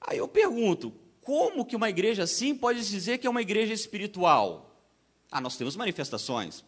Aí 0.02 0.18
eu 0.18 0.28
pergunto, 0.28 0.94
como 1.22 1.66
que 1.66 1.76
uma 1.76 1.90
igreja 1.90 2.24
assim 2.24 2.56
pode 2.56 2.88
dizer 2.88 3.18
que 3.18 3.28
é 3.28 3.30
uma 3.30 3.42
igreja 3.42 3.74
espiritual? 3.74 4.76
Ah, 5.32 5.40
nós 5.40 5.58
temos 5.58 5.76
manifestações. 5.76 6.64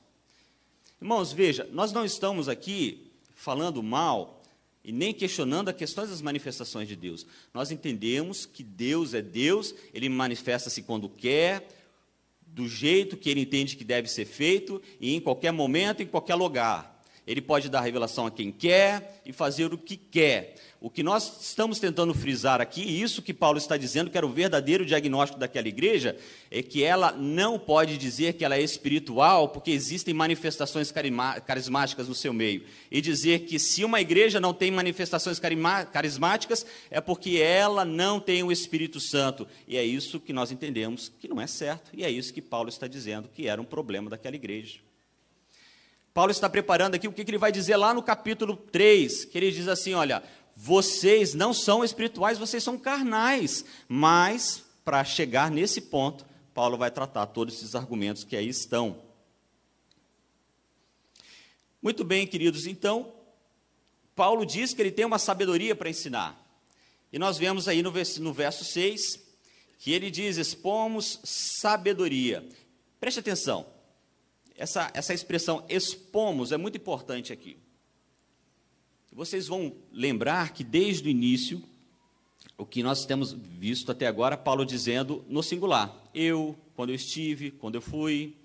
Irmãos, 1.02 1.34
veja, 1.34 1.68
nós 1.72 1.92
não 1.92 2.06
estamos 2.06 2.48
aqui 2.48 3.12
falando 3.34 3.82
mal 3.82 4.44
e 4.84 4.92
nem 4.92 5.14
questionando 5.14 5.70
as 5.70 5.76
questões 5.76 6.10
das 6.10 6.22
manifestações 6.22 6.88
de 6.88 6.96
Deus. 6.96 7.26
Nós 7.54 7.72
entendemos 7.72 8.46
que 8.46 8.64
Deus 8.64 9.14
é 9.14 9.22
Deus, 9.22 9.74
ele 9.94 10.10
manifesta-se 10.10 10.84
quando 10.84 11.10
quer, 11.10 11.68
do 12.54 12.68
jeito 12.68 13.18
que 13.18 13.30
ele 13.30 13.42
entende 13.42 13.76
que 13.76 13.84
deve 13.84 14.10
ser 14.10 14.26
feito 14.26 14.82
e 15.00 15.16
em 15.16 15.20
qualquer 15.20 15.52
momento, 15.52 16.04
em 16.04 16.08
qualquer 16.08 16.36
lugar. 16.36 17.01
Ele 17.26 17.42
pode 17.42 17.70
dar 17.70 17.82
revelação 17.82 18.26
a 18.26 18.32
quem 18.32 18.52
quer 18.52 19.22
e 19.26 19.32
fazer 19.32 19.72
o 19.74 19.78
que 19.78 19.96
quer. 19.96 20.56
O 20.82 20.90
que 20.90 21.04
nós 21.04 21.40
estamos 21.42 21.78
tentando 21.78 22.12
frisar 22.12 22.60
aqui, 22.60 22.82
e 22.82 23.04
isso 23.04 23.22
que 23.22 23.36
Paulo 23.36 23.60
está 23.60 23.78
dizendo, 23.78 24.10
que 24.10 24.18
era 24.18 24.26
o 24.26 24.32
verdadeiro 24.32 24.84
diagnóstico 24.84 25.40
daquela 25.40 25.68
igreja, 25.68 26.18
é 26.50 26.64
que 26.64 26.84
ela 26.84 27.12
não 27.12 27.60
pode 27.60 28.00
dizer 28.00 28.34
que 28.34 28.44
ela 28.44 28.56
é 28.56 28.62
espiritual, 28.64 29.50
porque 29.50 29.70
existem 29.70 30.12
manifestações 30.12 30.92
carismáticas 31.46 32.08
no 32.08 32.16
seu 32.16 32.34
meio. 32.34 32.64
E 32.90 33.00
dizer 33.00 33.42
que 33.42 33.60
se 33.60 33.86
uma 33.86 34.02
igreja 34.02 34.40
não 34.40 34.56
tem 34.56 34.72
manifestações 34.72 35.40
carismáticas, 35.94 36.66
é 36.90 37.00
porque 37.00 37.38
ela 37.38 37.86
não 37.86 38.20
tem 38.20 38.42
o 38.42 38.52
Espírito 38.52 39.00
Santo. 39.00 39.48
E 39.68 39.78
é 39.78 39.86
isso 39.86 40.20
que 40.20 40.34
nós 40.34 40.52
entendemos 40.52 41.12
que 41.20 41.28
não 41.28 41.40
é 41.40 41.46
certo, 41.46 41.92
e 41.94 42.04
é 42.04 42.10
isso 42.10 42.34
que 42.34 42.42
Paulo 42.42 42.70
está 42.70 42.88
dizendo 42.88 43.30
que 43.30 43.48
era 43.48 43.62
um 43.62 43.66
problema 43.66 44.10
daquela 44.10 44.36
igreja. 44.36 44.80
Paulo 46.14 46.32
está 46.32 46.50
preparando 46.50 46.96
aqui 46.96 47.08
o 47.08 47.14
que 47.14 47.22
ele 47.22 47.38
vai 47.38 47.52
dizer 47.52 47.78
lá 47.78 47.94
no 47.94 48.04
capítulo 48.04 48.56
3, 48.56 49.26
que 49.26 49.38
ele 49.38 49.52
diz 49.52 49.68
assim: 49.68 49.94
olha, 49.94 50.22
vocês 50.56 51.34
não 51.34 51.54
são 51.54 51.84
espirituais, 51.84 52.38
vocês 52.38 52.64
são 52.64 52.78
carnais. 52.78 53.64
Mas, 53.88 54.64
para 54.84 55.04
chegar 55.04 55.50
nesse 55.50 55.82
ponto, 55.82 56.26
Paulo 56.54 56.78
vai 56.78 56.92
tratar 56.92 57.28
todos 57.28 57.56
esses 57.56 57.76
argumentos 57.76 58.24
que 58.24 58.36
aí 58.36 58.50
estão. 58.50 59.02
Muito 61.82 62.04
bem, 62.04 62.28
queridos, 62.28 62.68
então, 62.68 63.12
Paulo 64.16 64.46
diz 64.46 64.74
que 64.74 64.82
ele 64.82 64.92
tem 64.92 65.06
uma 65.06 65.18
sabedoria 65.18 65.76
para 65.76 65.90
ensinar. 65.90 66.38
E 67.12 67.18
nós 67.18 67.38
vemos 67.38 67.68
aí 67.68 67.82
no 67.82 67.92
verso, 67.92 68.22
no 68.22 68.32
verso 68.32 68.64
6 68.64 69.32
que 69.82 69.92
ele 69.92 70.12
diz: 70.12 70.38
expomos 70.38 71.20
sabedoria. 71.24 72.48
Preste 73.00 73.20
atenção, 73.20 73.66
essa, 74.62 74.92
essa 74.94 75.12
expressão 75.12 75.66
expomos 75.68 76.52
é 76.52 76.58
muito 76.58 76.78
importante 76.78 77.34
aqui. 77.34 77.58
Vocês 79.12 79.48
vão 79.48 79.76
lembrar 79.92 80.54
que 80.54 80.64
desde 80.64 81.08
o 81.08 81.10
início, 81.10 81.64
o 82.60 82.64
que 82.64 82.84
nós 82.84 83.04
temos 83.04 83.34
visto 83.34 83.92
até 83.92 84.06
agora, 84.06 84.38
Paulo 84.38 84.64
dizendo 84.64 85.26
no 85.28 85.42
singular: 85.42 85.92
eu, 86.14 86.56
quando 86.76 86.92
eu 86.92 86.96
estive, 86.96 87.50
quando 87.50 87.74
eu 87.74 87.82
fui. 87.82 88.36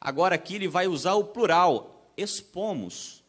Agora 0.00 0.36
aqui 0.36 0.54
ele 0.54 0.68
vai 0.68 0.88
usar 0.88 1.16
o 1.16 1.24
plural, 1.24 2.10
expomos. 2.16 3.22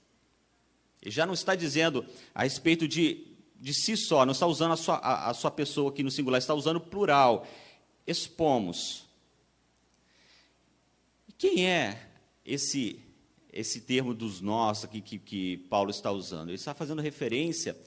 Ele 1.01 1.12
já 1.12 1.25
não 1.25 1.34
está 1.34 1.56
dizendo 1.56 2.06
a 2.34 2.44
respeito 2.44 2.88
de, 2.88 3.27
de 3.60 3.74
si 3.74 3.98
só, 3.98 4.25
não 4.25 4.32
está 4.32 4.48
usando 4.48 4.72
a 4.72 4.77
sua, 4.77 4.96
a, 4.96 5.30
a 5.30 5.34
sua 5.34 5.51
pessoa 5.51 5.92
aqui 5.92 6.01
no 6.01 6.10
singular, 6.10 6.39
está 6.39 6.53
usando 6.53 6.77
o 6.77 6.82
plural, 6.82 7.46
expomos. 8.08 9.03
Quem 11.38 11.68
é 11.68 12.12
esse 12.45 13.00
esse 13.53 13.81
termo 13.81 14.15
dos 14.15 14.41
nós 14.41 14.83
aqui 14.83 15.00
que, 15.00 15.19
que 15.19 15.57
Paulo 15.69 15.91
está 15.91 16.12
usando? 16.12 16.50
Ele 16.50 16.55
está 16.55 16.73
fazendo 16.73 17.03
referência 17.03 17.77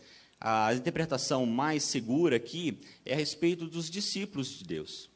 à 0.40 0.72
interpretação 0.72 1.44
mais 1.44 1.82
segura 1.82 2.36
aqui 2.36 2.78
é 3.04 3.14
a 3.14 3.16
respeito 3.16 3.66
dos 3.66 3.90
discípulos 3.90 4.58
de 4.58 4.64
Deus, 4.64 5.10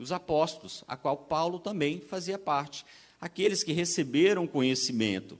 os 0.00 0.10
apóstolos, 0.10 0.82
a 0.88 0.96
qual 0.96 1.16
Paulo 1.16 1.58
também 1.58 2.00
fazia 2.00 2.38
parte, 2.38 2.86
aqueles 3.20 3.62
que 3.62 3.72
receberam 3.72 4.46
conhecimento, 4.46 5.38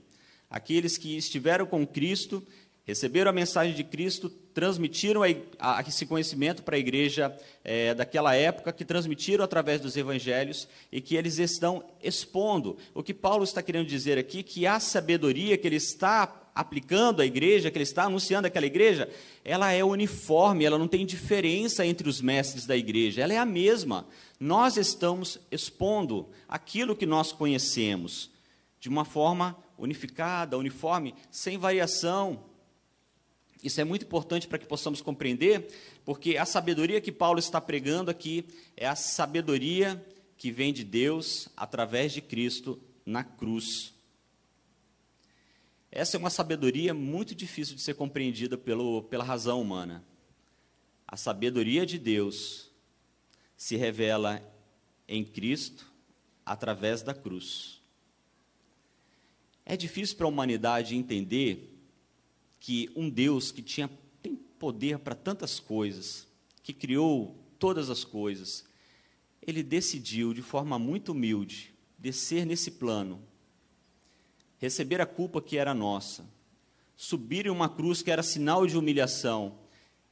aqueles 0.49 0.97
que 0.97 1.17
estiveram 1.17 1.65
com 1.65 1.85
Cristo 1.87 2.45
receberam 2.85 3.31
a 3.31 3.33
mensagem 3.33 3.73
de 3.73 3.83
Cristo, 3.83 4.29
transmitiram 4.53 5.23
a, 5.23 5.27
a, 5.59 5.81
esse 5.81 6.05
conhecimento 6.05 6.63
para 6.63 6.75
a 6.75 6.79
igreja 6.79 7.35
é, 7.63 7.93
daquela 7.93 8.35
época, 8.35 8.71
que 8.71 8.85
transmitiram 8.85 9.43
através 9.43 9.81
dos 9.81 9.97
evangelhos 9.97 10.67
e 10.91 11.01
que 11.01 11.15
eles 11.15 11.39
estão 11.39 11.83
expondo. 12.01 12.77
O 12.93 13.01
que 13.01 13.13
Paulo 13.13 13.43
está 13.43 13.61
querendo 13.61 13.87
dizer 13.87 14.17
aqui, 14.17 14.43
que 14.43 14.67
a 14.67 14.79
sabedoria 14.79 15.57
que 15.57 15.67
ele 15.67 15.77
está 15.77 16.41
aplicando 16.55 17.21
à 17.21 17.25
igreja, 17.25 17.71
que 17.71 17.77
ele 17.77 17.83
está 17.83 18.03
anunciando 18.03 18.47
àquela 18.47 18.65
igreja, 18.65 19.09
ela 19.43 19.71
é 19.71 19.83
uniforme, 19.83 20.65
ela 20.65 20.77
não 20.77 20.87
tem 20.87 21.05
diferença 21.05 21.85
entre 21.85 22.07
os 22.07 22.21
mestres 22.21 22.65
da 22.65 22.77
igreja, 22.77 23.21
ela 23.21 23.33
é 23.33 23.37
a 23.37 23.45
mesma. 23.45 24.05
Nós 24.39 24.77
estamos 24.77 25.39
expondo 25.51 26.29
aquilo 26.47 26.95
que 26.95 27.05
nós 27.05 27.31
conhecemos 27.31 28.29
de 28.79 28.89
uma 28.89 29.05
forma 29.05 29.57
unificada, 29.77 30.57
uniforme, 30.57 31.15
sem 31.31 31.57
variação. 31.57 32.43
Isso 33.63 33.79
é 33.79 33.85
muito 33.85 34.03
importante 34.03 34.45
para 34.45 34.57
que 34.57 34.65
possamos 34.65 35.01
compreender, 35.01 35.69
porque 36.03 36.35
a 36.35 36.45
sabedoria 36.45 36.99
que 36.99 37.13
Paulo 37.13 37.39
está 37.39 37.61
pregando 37.61 38.11
aqui 38.11 38.45
é 38.75 38.85
a 38.85 38.95
sabedoria 38.95 40.05
que 40.35 40.51
vem 40.51 40.73
de 40.73 40.83
Deus 40.83 41.47
através 41.55 42.11
de 42.11 42.21
Cristo 42.21 42.77
na 43.05 43.23
cruz. 43.23 43.93
Essa 45.89 46.17
é 46.17 46.19
uma 46.19 46.29
sabedoria 46.29 46.93
muito 46.93 47.33
difícil 47.33 47.75
de 47.75 47.81
ser 47.81 47.93
compreendida 47.93 48.57
pelo, 48.57 49.03
pela 49.03 49.23
razão 49.23 49.61
humana. 49.61 50.03
A 51.07 51.15
sabedoria 51.15 51.85
de 51.85 51.97
Deus 51.97 52.69
se 53.55 53.77
revela 53.77 54.43
em 55.07 55.23
Cristo 55.23 55.89
através 56.45 57.01
da 57.01 57.13
cruz. 57.13 57.81
É 59.65 59.77
difícil 59.77 60.17
para 60.17 60.25
a 60.25 60.29
humanidade 60.29 60.97
entender 60.97 61.72
que 62.63 62.89
um 62.95 63.09
Deus 63.09 63.51
que 63.51 63.61
tinha 63.61 63.89
tem 64.21 64.37
poder 64.37 64.97
para 64.97 65.13
tantas 65.13 65.59
coisas, 65.59 66.25
que 66.63 66.71
criou 66.71 67.37
todas 67.59 67.89
as 67.89 68.05
coisas, 68.05 68.63
ele 69.41 69.61
decidiu 69.61 70.33
de 70.33 70.41
forma 70.41 70.79
muito 70.79 71.11
humilde 71.11 71.73
descer 71.99 72.45
nesse 72.45 72.71
plano, 72.71 73.21
receber 74.59 75.01
a 75.01 75.05
culpa 75.05 75.41
que 75.41 75.57
era 75.57 75.73
nossa, 75.73 76.25
subir 76.95 77.47
em 77.47 77.49
uma 77.49 77.67
cruz 77.67 78.01
que 78.01 78.09
era 78.09 78.23
sinal 78.23 78.65
de 78.65 78.77
humilhação, 78.77 79.59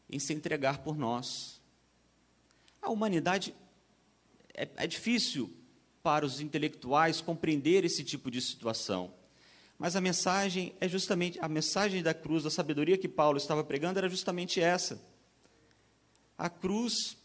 em 0.09 0.19
se 0.19 0.33
entregar 0.33 0.79
por 0.79 0.97
nós. 0.97 1.61
A 2.81 2.89
humanidade 2.89 3.55
é, 4.53 4.67
é 4.75 4.87
difícil 4.87 5.49
para 6.03 6.25
os 6.25 6.41
intelectuais 6.41 7.21
compreender 7.21 7.85
esse 7.85 8.03
tipo 8.03 8.29
de 8.29 8.41
situação. 8.41 9.20
Mas 9.81 9.95
a 9.95 9.99
mensagem 9.99 10.75
é 10.79 10.87
justamente 10.87 11.39
a 11.39 11.47
mensagem 11.47 12.03
da 12.03 12.13
cruz, 12.13 12.43
da 12.43 12.51
sabedoria 12.51 12.99
que 12.99 13.07
Paulo 13.07 13.39
estava 13.39 13.63
pregando 13.63 13.97
era 13.97 14.07
justamente 14.07 14.61
essa. 14.61 15.01
A 16.37 16.51
cruz 16.51 17.17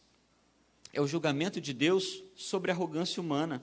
é 0.90 0.98
o 0.98 1.06
julgamento 1.06 1.60
de 1.60 1.74
Deus 1.74 2.22
sobre 2.34 2.70
a 2.70 2.74
arrogância 2.74 3.20
humana. 3.20 3.62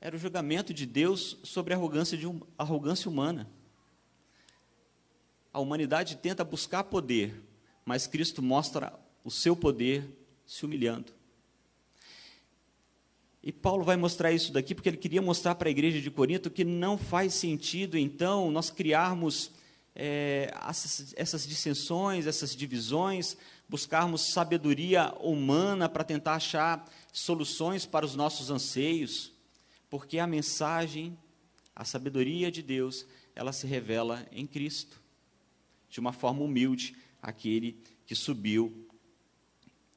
Era 0.00 0.14
o 0.14 0.18
julgamento 0.20 0.72
de 0.72 0.86
Deus 0.86 1.36
sobre 1.42 1.74
a 1.74 1.76
arrogância, 1.76 2.16
de 2.16 2.24
um, 2.24 2.40
arrogância 2.56 3.10
humana. 3.10 3.50
A 5.52 5.58
humanidade 5.58 6.18
tenta 6.18 6.44
buscar 6.44 6.84
poder, 6.84 7.42
mas 7.84 8.06
Cristo 8.06 8.40
mostra 8.40 8.96
o 9.24 9.30
seu 9.30 9.56
poder 9.56 10.08
se 10.46 10.64
humilhando. 10.64 11.19
E 13.42 13.50
Paulo 13.52 13.84
vai 13.84 13.96
mostrar 13.96 14.32
isso 14.32 14.52
daqui 14.52 14.74
porque 14.74 14.88
ele 14.88 14.98
queria 14.98 15.22
mostrar 15.22 15.54
para 15.54 15.68
a 15.68 15.70
igreja 15.70 16.00
de 16.00 16.10
Corinto 16.10 16.50
que 16.50 16.64
não 16.64 16.98
faz 16.98 17.34
sentido, 17.34 17.96
então, 17.96 18.50
nós 18.50 18.70
criarmos 18.70 19.52
é, 19.94 20.52
essas, 20.68 21.14
essas 21.16 21.46
dissensões, 21.46 22.26
essas 22.26 22.54
divisões, 22.54 23.36
buscarmos 23.68 24.32
sabedoria 24.32 25.14
humana 25.20 25.88
para 25.88 26.04
tentar 26.04 26.34
achar 26.34 26.84
soluções 27.12 27.86
para 27.86 28.04
os 28.04 28.14
nossos 28.14 28.50
anseios, 28.50 29.32
porque 29.88 30.18
a 30.18 30.26
mensagem, 30.26 31.16
a 31.74 31.84
sabedoria 31.84 32.50
de 32.50 32.62
Deus, 32.62 33.06
ela 33.34 33.52
se 33.52 33.66
revela 33.66 34.26
em 34.30 34.46
Cristo, 34.46 35.00
de 35.88 35.98
uma 35.98 36.12
forma 36.12 36.42
humilde, 36.42 36.96
aquele 37.22 37.78
que 38.06 38.14
subiu 38.14 38.86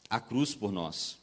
a 0.10 0.20
cruz 0.20 0.56
por 0.56 0.72
nós. 0.72 1.23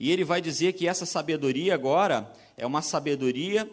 E 0.00 0.10
ele 0.10 0.24
vai 0.24 0.40
dizer 0.40 0.72
que 0.72 0.88
essa 0.88 1.04
sabedoria 1.04 1.74
agora 1.74 2.32
é 2.56 2.66
uma 2.66 2.80
sabedoria 2.80 3.70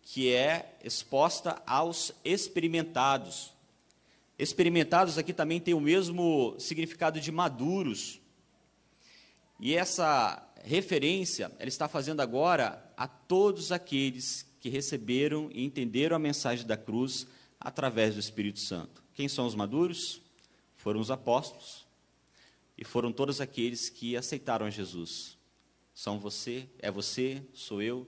que 0.00 0.32
é 0.32 0.74
exposta 0.82 1.62
aos 1.66 2.12
experimentados. 2.24 3.52
Experimentados 4.38 5.18
aqui 5.18 5.34
também 5.34 5.60
tem 5.60 5.74
o 5.74 5.80
mesmo 5.80 6.56
significado 6.58 7.20
de 7.20 7.30
maduros. 7.30 8.18
E 9.60 9.74
essa 9.74 10.42
referência, 10.64 11.52
ela 11.58 11.68
está 11.68 11.88
fazendo 11.88 12.20
agora 12.20 12.82
a 12.96 13.06
todos 13.06 13.70
aqueles 13.70 14.46
que 14.60 14.70
receberam 14.70 15.50
e 15.52 15.62
entenderam 15.62 16.16
a 16.16 16.18
mensagem 16.18 16.66
da 16.66 16.76
cruz 16.76 17.26
através 17.60 18.14
do 18.14 18.20
Espírito 18.20 18.60
Santo. 18.60 19.04
Quem 19.12 19.28
são 19.28 19.46
os 19.46 19.54
maduros? 19.54 20.22
Foram 20.74 21.00
os 21.00 21.10
apóstolos, 21.10 21.83
e 22.76 22.84
foram 22.84 23.12
todos 23.12 23.40
aqueles 23.40 23.88
que 23.88 24.16
aceitaram 24.16 24.70
Jesus. 24.70 25.38
São 25.94 26.18
você, 26.18 26.68
é 26.78 26.90
você, 26.90 27.42
sou 27.52 27.80
eu, 27.80 28.06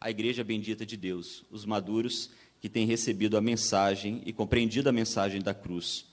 a 0.00 0.10
igreja 0.10 0.42
bendita 0.42 0.86
de 0.86 0.96
Deus, 0.96 1.44
os 1.50 1.64
maduros 1.64 2.30
que 2.60 2.68
têm 2.68 2.86
recebido 2.86 3.36
a 3.36 3.40
mensagem 3.40 4.22
e 4.24 4.32
compreendido 4.32 4.88
a 4.88 4.92
mensagem 4.92 5.40
da 5.40 5.52
cruz. 5.52 6.06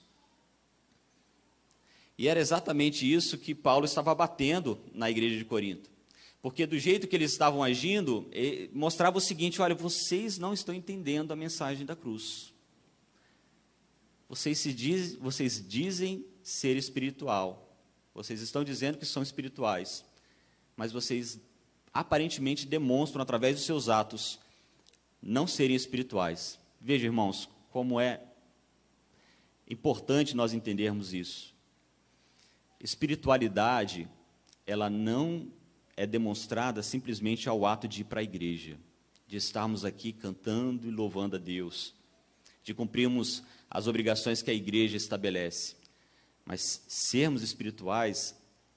E 2.17 2.27
era 2.27 2.39
exatamente 2.39 3.11
isso 3.11 3.37
que 3.37 3.53
Paulo 3.53 3.85
estava 3.85 4.13
batendo 4.15 4.79
na 4.93 5.09
igreja 5.09 5.37
de 5.37 5.45
Corinto. 5.45 5.89
Porque 6.41 6.65
do 6.65 6.77
jeito 6.77 7.07
que 7.07 7.15
eles 7.15 7.31
estavam 7.31 7.63
agindo, 7.63 8.29
mostrava 8.73 9.17
o 9.17 9.21
seguinte: 9.21 9.61
olha, 9.61 9.75
vocês 9.75 10.37
não 10.37 10.53
estão 10.53 10.73
entendendo 10.73 11.31
a 11.31 11.35
mensagem 11.35 11.85
da 11.85 11.95
cruz. 11.95 12.53
Vocês, 14.29 14.59
se 14.59 14.73
diz, 14.73 15.15
vocês 15.15 15.63
dizem 15.65 16.25
ser 16.43 16.75
espiritual, 16.75 17.66
vocês 18.17 18.41
estão 18.41 18.63
dizendo 18.63 18.97
que 18.97 19.05
são 19.05 19.21
espirituais, 19.21 20.03
mas 20.75 20.91
vocês 20.91 21.39
aparentemente 21.93 22.65
demonstram 22.65 23.21
através 23.21 23.55
dos 23.55 23.65
seus 23.65 23.89
atos 23.89 24.39
não 25.21 25.45
serem 25.45 25.75
espirituais. 25.75 26.59
Veja, 26.81 27.05
irmãos, 27.05 27.47
como 27.69 27.99
é 27.99 28.23
importante 29.69 30.35
nós 30.35 30.51
entendermos 30.51 31.13
isso. 31.13 31.53
Espiritualidade, 32.79 34.09
ela 34.65 34.89
não 34.89 35.51
é 35.95 36.07
demonstrada 36.07 36.81
simplesmente 36.81 37.47
ao 37.47 37.67
ato 37.67 37.87
de 37.87 38.01
ir 38.01 38.05
para 38.05 38.21
a 38.21 38.23
igreja, 38.23 38.79
de 39.27 39.37
estarmos 39.37 39.85
aqui 39.85 40.11
cantando 40.11 40.87
e 40.87 40.91
louvando 40.91 41.35
a 41.35 41.39
Deus, 41.39 41.93
de 42.63 42.73
cumprirmos 42.73 43.43
as 43.69 43.85
obrigações 43.85 44.41
que 44.41 44.49
a 44.49 44.55
igreja 44.55 44.97
estabelece. 44.97 45.76
Mas 46.47 46.81
sermos 46.87 47.41
espirituais 47.41 48.33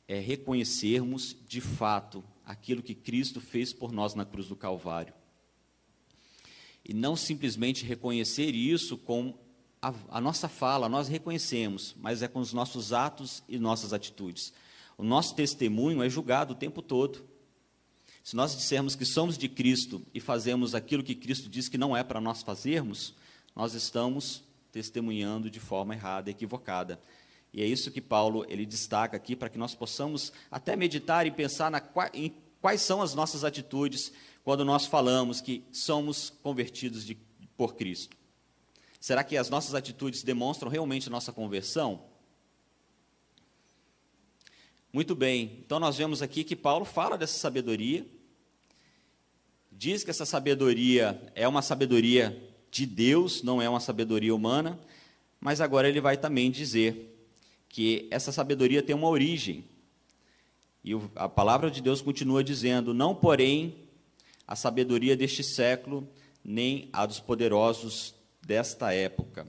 é 0.08 0.18
reconhecermos 0.18 1.36
de 1.46 1.60
fato 1.60 2.24
aquilo 2.44 2.82
que 2.82 2.96
Cristo 2.96 3.40
fez 3.40 3.72
por 3.72 3.92
nós 3.92 4.12
na 4.12 4.24
cruz 4.24 4.48
do 4.48 4.56
Calvário. 4.56 5.14
E 6.84 6.92
não 6.92 7.14
simplesmente 7.14 7.84
reconhecer 7.84 8.56
isso 8.56 8.98
com 8.98 9.38
a, 9.80 9.94
a, 10.08 10.20
nossa 10.20 10.48
fala, 10.48 10.88
nós 10.88 11.06
reconhecemos, 11.06 11.94
mas 12.00 12.22
é 12.22 12.28
com 12.28 12.40
os 12.40 12.52
nossos 12.52 12.92
atos 12.92 13.40
e 13.48 13.56
nossas 13.56 13.92
atitudes. 13.92 14.52
O 14.98 15.04
nosso 15.04 15.36
testemunho 15.36 16.02
é 16.02 16.10
julgado 16.10 16.54
o 16.54 16.56
tempo 16.56 16.82
todo. 16.82 17.24
Se 18.24 18.34
nós 18.34 18.56
dissermos 18.56 18.96
que 18.96 19.04
somos 19.04 19.38
de 19.38 19.48
Cristo 19.48 20.04
e 20.12 20.18
fazemos 20.18 20.74
aquilo 20.74 21.04
que 21.04 21.14
Cristo 21.14 21.48
diz 21.48 21.68
que 21.68 21.78
não 21.78 21.96
é 21.96 22.02
para 22.02 22.20
nós 22.20 22.42
fazermos, 22.42 23.14
nós 23.54 23.74
estamos 23.74 24.42
testemunhando 24.72 25.48
de 25.48 25.60
forma 25.60 25.94
errada, 25.94 26.30
equivocada. 26.30 27.00
E 27.52 27.62
é 27.62 27.66
isso 27.66 27.90
que 27.90 28.00
Paulo 28.00 28.44
ele 28.48 28.64
destaca 28.64 29.16
aqui 29.16 29.34
para 29.34 29.48
que 29.48 29.58
nós 29.58 29.74
possamos 29.74 30.32
até 30.50 30.76
meditar 30.76 31.26
e 31.26 31.30
pensar 31.30 31.70
na, 31.70 31.82
em 32.14 32.34
quais 32.60 32.80
são 32.80 33.02
as 33.02 33.14
nossas 33.14 33.44
atitudes 33.44 34.12
quando 34.44 34.64
nós 34.64 34.86
falamos 34.86 35.40
que 35.40 35.64
somos 35.72 36.30
convertidos 36.42 37.04
de, 37.04 37.16
por 37.56 37.74
Cristo. 37.74 38.16
Será 39.00 39.24
que 39.24 39.36
as 39.36 39.50
nossas 39.50 39.74
atitudes 39.74 40.22
demonstram 40.22 40.70
realmente 40.70 41.08
a 41.08 41.10
nossa 41.10 41.32
conversão? 41.32 42.04
Muito 44.92 45.14
bem, 45.14 45.58
então 45.64 45.78
nós 45.78 45.96
vemos 45.96 46.20
aqui 46.20 46.42
que 46.42 46.56
Paulo 46.56 46.84
fala 46.84 47.16
dessa 47.16 47.38
sabedoria, 47.38 48.04
diz 49.70 50.02
que 50.02 50.10
essa 50.10 50.26
sabedoria 50.26 51.32
é 51.34 51.46
uma 51.46 51.62
sabedoria 51.62 52.50
de 52.70 52.84
Deus, 52.86 53.42
não 53.42 53.62
é 53.62 53.68
uma 53.68 53.80
sabedoria 53.80 54.34
humana, 54.34 54.78
mas 55.40 55.60
agora 55.60 55.88
ele 55.88 56.00
vai 56.00 56.16
também 56.16 56.50
dizer 56.50 57.09
que 57.70 58.08
essa 58.10 58.32
sabedoria 58.32 58.82
tem 58.82 58.94
uma 58.94 59.08
origem. 59.08 59.64
E 60.84 60.92
a 61.14 61.28
palavra 61.28 61.70
de 61.70 61.80
Deus 61.80 62.02
continua 62.02 62.44
dizendo: 62.44 62.92
não, 62.92 63.14
porém, 63.14 63.76
a 64.46 64.54
sabedoria 64.54 65.16
deste 65.16 65.42
século, 65.42 66.06
nem 66.44 66.90
a 66.92 67.06
dos 67.06 67.20
poderosos 67.20 68.14
desta 68.42 68.92
época. 68.92 69.46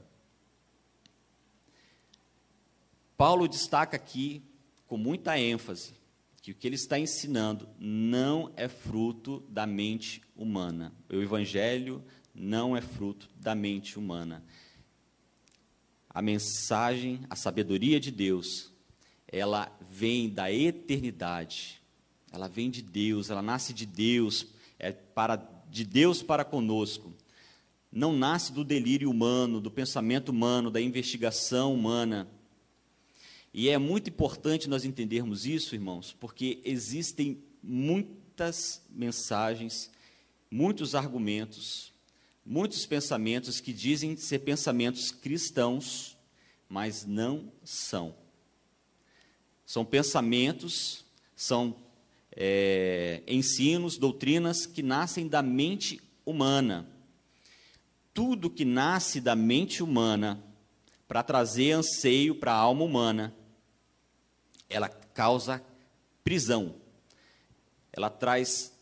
Paulo 3.18 3.48
destaca 3.48 3.96
aqui, 3.96 4.42
com 4.88 4.98
muita 4.98 5.38
ênfase, 5.38 5.94
que 6.42 6.52
o 6.52 6.56
que 6.56 6.68
ele 6.68 6.76
está 6.76 6.98
ensinando 6.98 7.68
não 7.80 8.52
é 8.56 8.68
fruto 8.68 9.44
da 9.48 9.66
mente 9.66 10.22
humana. 10.36 10.94
O 11.10 11.22
evangelho 11.22 12.04
não 12.34 12.76
é 12.76 12.82
fruto 12.82 13.30
da 13.36 13.54
mente 13.54 13.98
humana. 13.98 14.44
A 16.14 16.22
mensagem, 16.22 17.22
a 17.30 17.36
sabedoria 17.36 18.00
de 18.00 18.12
Deus, 18.12 18.72
ela 19.28 19.72
vem 19.90 20.30
da 20.30 20.52
eternidade. 20.52 21.82
Ela 22.32 22.48
vem 22.48 22.70
de 22.70 22.82
Deus, 22.82 23.30
ela 23.30 23.42
nasce 23.42 23.74
de 23.74 23.86
Deus, 23.86 24.48
é 24.78 24.92
para 24.92 25.38
de 25.70 25.86
Deus 25.86 26.22
para 26.22 26.44
conosco. 26.44 27.14
Não 27.90 28.12
nasce 28.14 28.52
do 28.52 28.64
delírio 28.64 29.10
humano, 29.10 29.62
do 29.62 29.72
pensamento 29.72 30.30
humano, 30.30 30.70
da 30.70 30.82
investigação 30.82 31.74
humana. 31.74 32.28
E 33.54 33.70
é 33.70 33.78
muito 33.78 34.10
importante 34.10 34.70
nós 34.70 34.86
entendermos 34.86 35.46
isso, 35.46 35.76
irmãos, 35.76 36.16
porque 36.20 36.62
existem 36.64 37.42
muitas 37.64 38.82
mensagens, 38.90 39.90
muitos 40.50 40.96
argumentos, 40.96 41.91
muitos 42.46 42.86
pensamentos 42.86 43.60
que 43.60 43.74
dizem 43.74 44.16
ser 44.18 44.40
pensamentos 44.40 45.12
cristãos, 45.12 46.18
mas 46.68 47.06
não 47.06 47.52
são. 47.64 48.16
São 49.66 49.86
pensamentos, 49.86 51.06
são 51.36 51.76
é, 52.36 53.24
ensinos, 53.28 53.98
doutrinas 53.98 54.66
que 54.66 54.82
nascem 54.82 55.28
da 55.28 55.42
mente 55.42 56.02
humana. 56.26 56.88
Tudo 58.14 58.50
que 58.50 58.66
nasce 58.66 59.22
da 59.22 59.36
mente 59.36 59.82
humana 59.82 60.44
para 61.08 61.24
trazer 61.24 61.72
anseio 61.72 62.36
para 62.36 62.54
a 62.54 62.58
alma 62.58 62.84
humana 62.84 63.36
ela 64.72 64.90
causa 64.90 65.62
prisão. 66.24 66.76
Ela 67.92 68.10
traz 68.10 68.74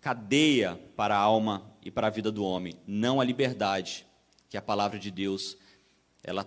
cadeia 0.00 0.76
para 0.94 1.16
a 1.16 1.20
alma 1.20 1.66
e 1.88 1.90
para 1.90 2.08
a 2.08 2.10
vida 2.10 2.30
do 2.30 2.44
homem, 2.44 2.74
não 2.86 3.18
a 3.18 3.24
liberdade, 3.24 4.06
que 4.50 4.58
a 4.58 4.62
palavra 4.62 4.98
de 4.98 5.10
Deus 5.10 5.56
ela 6.22 6.44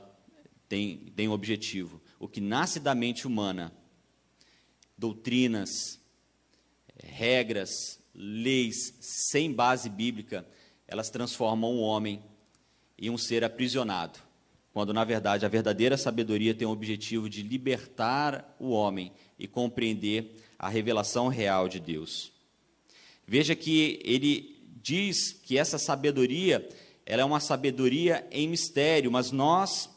tem, 0.69 1.11
tem 1.15 1.27
um 1.27 1.31
objetivo. 1.31 1.99
O 2.19 2.27
que 2.27 2.39
nasce 2.39 2.79
da 2.79 2.93
mente 2.93 3.25
humana, 3.25 3.73
doutrinas, 4.95 5.99
regras, 7.03 7.99
leis 8.13 8.93
sem 9.01 9.51
base 9.51 9.89
bíblica, 9.89 10.47
elas 10.87 11.09
transformam 11.09 11.71
o 11.71 11.81
homem 11.81 12.23
em 12.99 13.09
um 13.09 13.17
ser 13.17 13.43
aprisionado 13.43 14.19
quando 14.73 14.93
na 14.93 15.03
verdade 15.03 15.45
a 15.45 15.49
verdadeira 15.49 15.97
sabedoria 15.97 16.53
tem 16.53 16.67
o 16.67 16.71
objetivo 16.71 17.29
de 17.29 17.41
libertar 17.41 18.55
o 18.57 18.69
homem 18.69 19.11
e 19.37 19.47
compreender 19.47 20.31
a 20.57 20.69
revelação 20.69 21.27
real 21.27 21.67
de 21.67 21.79
Deus. 21.79 22.31
Veja 23.27 23.55
que 23.55 23.99
ele 24.03 24.60
diz 24.81 25.33
que 25.43 25.57
essa 25.57 25.77
sabedoria, 25.77 26.67
ela 27.05 27.21
é 27.21 27.25
uma 27.25 27.39
sabedoria 27.39 28.25
em 28.31 28.47
mistério, 28.47 29.11
mas 29.11 29.31
nós 29.31 29.89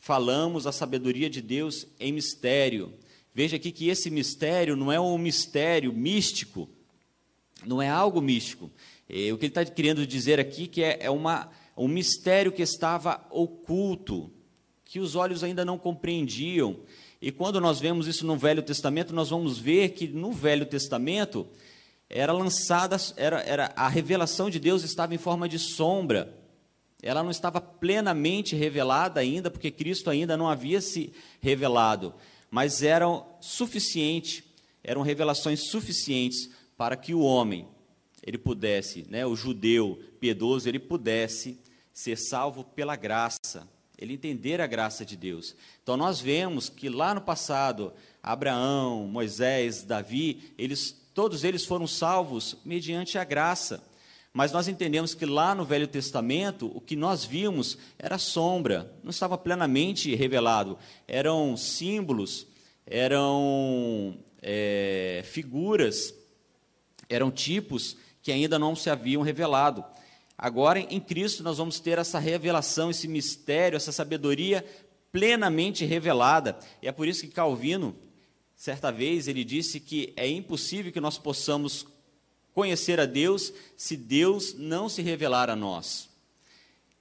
falamos 0.00 0.66
a 0.66 0.72
sabedoria 0.72 1.28
de 1.28 1.40
Deus 1.42 1.86
em 1.98 2.12
mistério. 2.12 2.94
Veja 3.34 3.56
aqui 3.56 3.72
que 3.72 3.88
esse 3.88 4.10
mistério 4.10 4.76
não 4.76 4.90
é 4.90 5.00
um 5.00 5.18
mistério 5.18 5.92
místico, 5.92 6.68
não 7.64 7.82
é 7.82 7.88
algo 7.88 8.20
místico. 8.20 8.70
É, 9.08 9.32
o 9.32 9.38
que 9.38 9.46
ele 9.46 9.50
está 9.50 9.64
querendo 9.64 10.06
dizer 10.06 10.40
aqui 10.40 10.66
que 10.66 10.82
é, 10.82 10.98
é 11.00 11.10
uma 11.10 11.50
um 11.76 11.88
mistério 11.88 12.50
que 12.50 12.62
estava 12.62 13.20
oculto, 13.30 14.30
que 14.84 14.98
os 14.98 15.14
olhos 15.14 15.44
ainda 15.44 15.64
não 15.64 15.76
compreendiam. 15.76 16.76
E 17.20 17.30
quando 17.30 17.60
nós 17.60 17.78
vemos 17.78 18.06
isso 18.06 18.24
no 18.26 18.36
Velho 18.36 18.62
Testamento, 18.62 19.14
nós 19.14 19.28
vamos 19.28 19.58
ver 19.58 19.90
que 19.90 20.06
no 20.06 20.32
Velho 20.32 20.64
Testamento 20.64 21.46
era 22.08 22.32
lançada, 22.32 22.96
era, 23.16 23.40
era 23.40 23.72
a 23.76 23.88
revelação 23.88 24.48
de 24.48 24.60
Deus 24.60 24.84
estava 24.84 25.14
em 25.14 25.18
forma 25.18 25.48
de 25.48 25.58
sombra. 25.58 26.36
Ela 27.02 27.22
não 27.22 27.30
estava 27.30 27.60
plenamente 27.60 28.56
revelada 28.56 29.20
ainda, 29.20 29.50
porque 29.50 29.70
Cristo 29.70 30.08
ainda 30.08 30.36
não 30.36 30.48
havia 30.48 30.80
se 30.80 31.12
revelado, 31.40 32.14
mas 32.50 32.82
eram 32.82 33.26
suficientes, 33.40 34.42
eram 34.82 35.02
revelações 35.02 35.68
suficientes 35.68 36.50
para 36.76 36.96
que 36.96 37.12
o 37.14 37.20
homem, 37.20 37.68
ele 38.22 38.38
pudesse, 38.38 39.06
né, 39.08 39.26
o 39.26 39.36
judeu 39.36 40.00
piedoso, 40.18 40.68
ele 40.68 40.78
pudesse 40.78 41.60
ser 41.92 42.16
salvo 42.16 42.64
pela 42.64 42.96
graça, 42.96 43.68
ele 43.98 44.14
entender 44.14 44.60
a 44.60 44.66
graça 44.66 45.04
de 45.04 45.16
Deus. 45.16 45.54
Então 45.82 45.96
nós 45.96 46.20
vemos 46.20 46.68
que 46.68 46.88
lá 46.88 47.14
no 47.14 47.20
passado, 47.20 47.92
Abraão, 48.22 49.06
Moisés, 49.06 49.82
Davi, 49.82 50.52
eles 50.58 51.05
todos 51.16 51.44
eles 51.44 51.64
foram 51.64 51.86
salvos 51.86 52.58
mediante 52.62 53.16
a 53.16 53.24
graça. 53.24 53.82
Mas 54.34 54.52
nós 54.52 54.68
entendemos 54.68 55.14
que 55.14 55.24
lá 55.24 55.54
no 55.54 55.64
Velho 55.64 55.88
Testamento, 55.88 56.70
o 56.74 56.78
que 56.78 56.94
nós 56.94 57.24
vimos 57.24 57.78
era 57.98 58.18
sombra, 58.18 58.92
não 59.02 59.08
estava 59.08 59.38
plenamente 59.38 60.14
revelado. 60.14 60.76
Eram 61.08 61.56
símbolos, 61.56 62.46
eram 62.86 64.18
é, 64.42 65.22
figuras, 65.24 66.14
eram 67.08 67.30
tipos 67.30 67.96
que 68.20 68.30
ainda 68.30 68.58
não 68.58 68.76
se 68.76 68.90
haviam 68.90 69.22
revelado. 69.22 69.82
Agora, 70.36 70.80
em 70.80 71.00
Cristo, 71.00 71.42
nós 71.42 71.56
vamos 71.56 71.80
ter 71.80 71.96
essa 71.96 72.18
revelação, 72.18 72.90
esse 72.90 73.08
mistério, 73.08 73.78
essa 73.78 73.90
sabedoria 73.90 74.62
plenamente 75.10 75.82
revelada. 75.86 76.58
E 76.82 76.86
é 76.86 76.92
por 76.92 77.08
isso 77.08 77.22
que 77.22 77.28
Calvino, 77.28 77.96
certa 78.56 78.90
vez, 78.90 79.28
ele 79.28 79.44
disse 79.44 79.78
que 79.78 80.12
é 80.16 80.28
impossível 80.28 80.90
que 80.90 81.00
nós 81.00 81.18
possamos 81.18 81.86
conhecer 82.52 82.98
a 82.98 83.04
Deus 83.04 83.52
se 83.76 83.96
Deus 83.96 84.54
não 84.54 84.88
se 84.88 85.02
revelar 85.02 85.50
a 85.50 85.54
nós. 85.54 86.08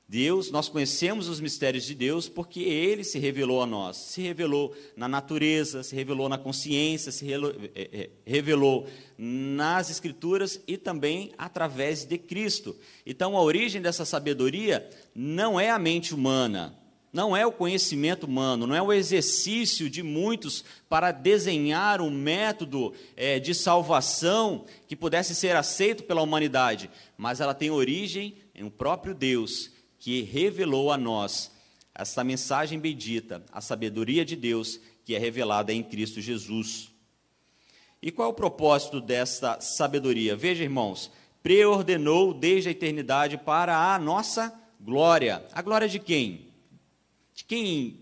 Deus, 0.08 0.52
nós 0.52 0.70
conhecemos 0.70 1.28
os 1.28 1.40
mistérios 1.40 1.84
de 1.84 1.96
Deus 1.96 2.30
porque 2.30 2.60
Ele 2.60 3.04
se 3.04 3.18
revelou 3.18 3.64
a 3.64 3.66
nós. 3.66 3.98
Se 3.98 4.22
revelou 4.22 4.76
na 4.96 5.08
natureza, 5.08 5.82
se 5.82 5.96
revelou 5.96 6.30
na 6.30 6.38
consciência, 6.38 7.12
se 7.12 7.26
eh, 7.34 7.38
eh, 7.74 8.10
revelou 8.24 8.88
nas 9.18 9.90
Escrituras 9.90 10.62
e 10.68 10.78
também 10.78 11.32
através 11.40 12.06
de 12.06 12.20
Cristo. 12.20 12.76
Então, 13.04 13.36
a 13.36 13.42
origem 13.42 13.82
dessa 13.82 14.06
sabedoria 14.06 14.88
não 15.16 15.60
é 15.60 15.72
a 15.72 15.80
mente 15.80 16.14
humana, 16.14 16.78
não 17.16 17.36
é 17.36 17.46
o 17.46 17.52
conhecimento 17.52 18.26
humano, 18.26 18.68
não 18.68 18.76
é 18.76 18.82
o 18.82 18.92
exercício 18.92 19.90
de 19.90 20.04
muitos 20.04 20.66
para 20.90 21.14
desenhar 21.14 22.02
um 22.02 22.12
método 22.12 22.94
é, 23.16 23.40
de 23.40 23.56
salvação 23.56 24.66
que 24.86 24.98
pudesse 24.98 25.34
ser 25.34 25.56
aceito 25.56 26.04
pela 26.04 26.22
humanidade, 26.22 26.90
mas 27.18 27.40
ela 27.40 27.54
tem 27.54 27.72
origem 27.72 28.36
em 28.54 28.66
o 28.66 28.70
próprio 28.70 29.16
Deus 29.16 29.72
que 29.98 30.24
revelou 30.24 30.92
a 30.92 30.98
nós 30.98 31.54
essa 31.96 32.22
mensagem 32.22 32.78
bendita, 32.78 33.42
a 33.50 33.62
sabedoria 33.62 34.26
de 34.26 34.36
Deus 34.36 34.78
que 35.06 35.16
é 35.16 35.18
revelada 35.18 35.72
em 35.72 35.82
Cristo 35.82 36.20
Jesus. 36.20 36.92
E 38.02 38.12
qual 38.12 38.28
é 38.28 38.32
o 38.32 38.36
propósito 38.36 39.00
desta 39.00 39.62
sabedoria? 39.62 40.36
Veja, 40.36 40.66
irmãos, 40.66 41.10
preordenou 41.42 42.34
desde 42.34 42.68
a 42.68 42.72
eternidade 42.74 43.38
para 43.38 43.96
a 43.96 43.98
nossa 43.98 44.54
glória. 44.82 45.46
A 45.54 45.62
glória 45.62 45.88
de 45.88 45.98
quem? 45.98 46.45
De 47.36 47.44
quem 47.44 48.00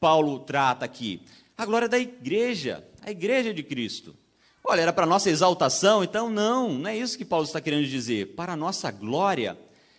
Paulo 0.00 0.40
trata 0.40 0.84
aqui? 0.84 1.22
A 1.56 1.64
glória 1.64 1.88
da 1.88 1.98
igreja, 1.98 2.84
a 3.02 3.12
igreja 3.12 3.54
de 3.54 3.62
Cristo. 3.62 4.16
Olha, 4.64 4.80
era 4.80 4.92
para 4.92 5.06
nossa 5.06 5.30
exaltação, 5.30 6.02
então 6.02 6.28
não, 6.28 6.72
não 6.72 6.90
é 6.90 6.96
isso 6.96 7.16
que 7.16 7.24
Paulo 7.24 7.44
está 7.44 7.60
querendo 7.60 7.86
dizer. 7.86 8.34
Para 8.34 8.54
a 8.54 8.56
nossa 8.56 8.90
glória 8.90 9.56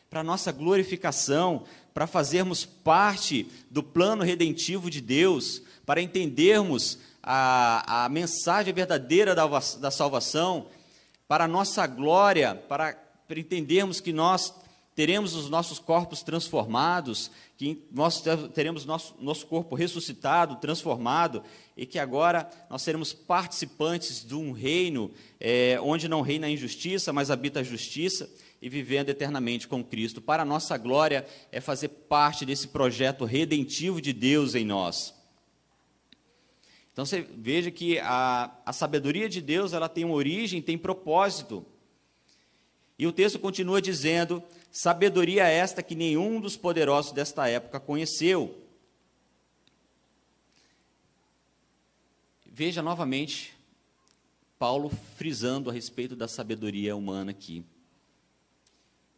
para 0.09 0.21
a 0.21 0.23
nossa 0.23 0.51
glorificação, 0.51 1.63
para 1.93 2.07
fazermos 2.07 2.65
parte 2.65 3.47
do 3.69 3.83
plano 3.83 4.23
redentivo 4.23 4.89
de 4.89 5.01
Deus, 5.01 5.61
para 5.85 6.01
entendermos 6.01 6.97
a, 7.21 8.05
a 8.05 8.09
mensagem 8.09 8.73
verdadeira 8.73 9.35
da, 9.35 9.45
da 9.79 9.91
salvação, 9.91 10.67
para 11.27 11.43
a 11.43 11.47
nossa 11.47 11.85
glória, 11.85 12.55
para, 12.55 12.93
para 13.27 13.39
entendermos 13.39 13.99
que 13.99 14.11
nós 14.11 14.53
teremos 14.99 15.33
os 15.33 15.49
nossos 15.49 15.79
corpos 15.79 16.21
transformados, 16.23 17.31
que 17.55 17.85
nós 17.89 18.21
teremos 18.53 18.83
nosso, 18.83 19.15
nosso 19.17 19.45
corpo 19.47 19.73
ressuscitado, 19.73 20.57
transformado, 20.57 21.41
e 21.77 21.85
que 21.85 21.97
agora 21.97 22.49
nós 22.69 22.81
seremos 22.81 23.13
participantes 23.13 24.27
de 24.27 24.35
um 24.35 24.51
reino 24.51 25.09
é, 25.39 25.79
onde 25.81 26.09
não 26.09 26.19
reina 26.19 26.47
a 26.47 26.49
injustiça, 26.49 27.13
mas 27.13 27.31
habita 27.31 27.61
a 27.61 27.63
justiça 27.63 28.29
e 28.61 28.67
vivendo 28.67 29.07
eternamente 29.07 29.69
com 29.69 29.81
Cristo. 29.81 30.19
Para 30.19 30.43
a 30.43 30.45
nossa 30.45 30.75
glória 30.77 31.25
é 31.49 31.61
fazer 31.61 31.87
parte 31.87 32.45
desse 32.45 32.67
projeto 32.67 33.23
redentivo 33.23 34.01
de 34.01 34.11
Deus 34.11 34.53
em 34.53 34.65
nós. 34.65 35.15
Então 36.91 37.05
você 37.05 37.25
veja 37.37 37.71
que 37.71 37.99
a, 37.99 38.51
a 38.65 38.73
sabedoria 38.73 39.29
de 39.29 39.39
Deus 39.39 39.71
ela 39.71 39.87
tem 39.87 40.03
uma 40.03 40.15
origem, 40.15 40.61
tem 40.61 40.77
propósito. 40.77 41.65
E 42.97 43.07
o 43.07 43.13
texto 43.13 43.39
continua 43.39 43.81
dizendo: 43.81 44.43
sabedoria 44.71 45.47
esta 45.47 45.81
que 45.81 45.95
nenhum 45.95 46.39
dos 46.39 46.55
poderosos 46.55 47.11
desta 47.11 47.47
época 47.47 47.79
conheceu. 47.79 48.65
Veja 52.45 52.81
novamente 52.81 53.53
Paulo 54.57 54.89
frisando 55.15 55.69
a 55.69 55.73
respeito 55.73 56.15
da 56.15 56.27
sabedoria 56.27 56.95
humana 56.95 57.31
aqui. 57.31 57.63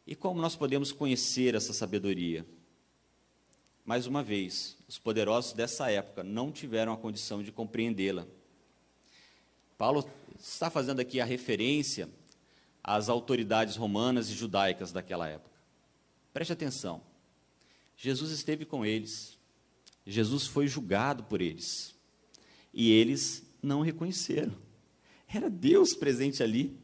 E 0.06 0.16
como 0.16 0.40
nós 0.40 0.56
podemos 0.56 0.92
conhecer 0.92 1.56
essa 1.56 1.74
sabedoria? 1.74 2.46
Mais 3.84 4.06
uma 4.06 4.22
vez, 4.22 4.78
os 4.88 5.00
poderosos 5.00 5.54
dessa 5.54 5.90
época 5.90 6.24
não 6.24 6.52
tiveram 6.52 6.94
a 6.94 6.98
condição 6.98 7.42
de 7.42 7.52
compreendê-la. 7.52 8.28
Paulo 9.78 10.08
está 10.40 10.70
fazendo 10.70 11.00
aqui 11.00 11.20
a 11.20 11.26
referência 11.26 12.08
às 12.84 13.10
autoridades 13.10 13.76
romanas 13.76 14.30
e 14.30 14.34
judaicas 14.34 14.92
daquela 14.92 15.28
época. 15.28 15.56
Preste 16.34 16.54
atenção. 16.54 17.02
Jesus 17.96 18.32
esteve 18.32 18.66
com 18.66 18.86
eles. 18.86 19.38
Jesus 20.06 20.48
foi 20.48 20.68
julgado 20.68 21.24
por 21.24 21.42
eles. 21.42 21.94
E 22.74 22.92
eles 22.92 23.44
não 23.62 23.82
reconheceram. 23.82 24.54
Era 25.28 25.50
Deus 25.50 25.94
presente 25.94 26.42
ali. 26.42 26.76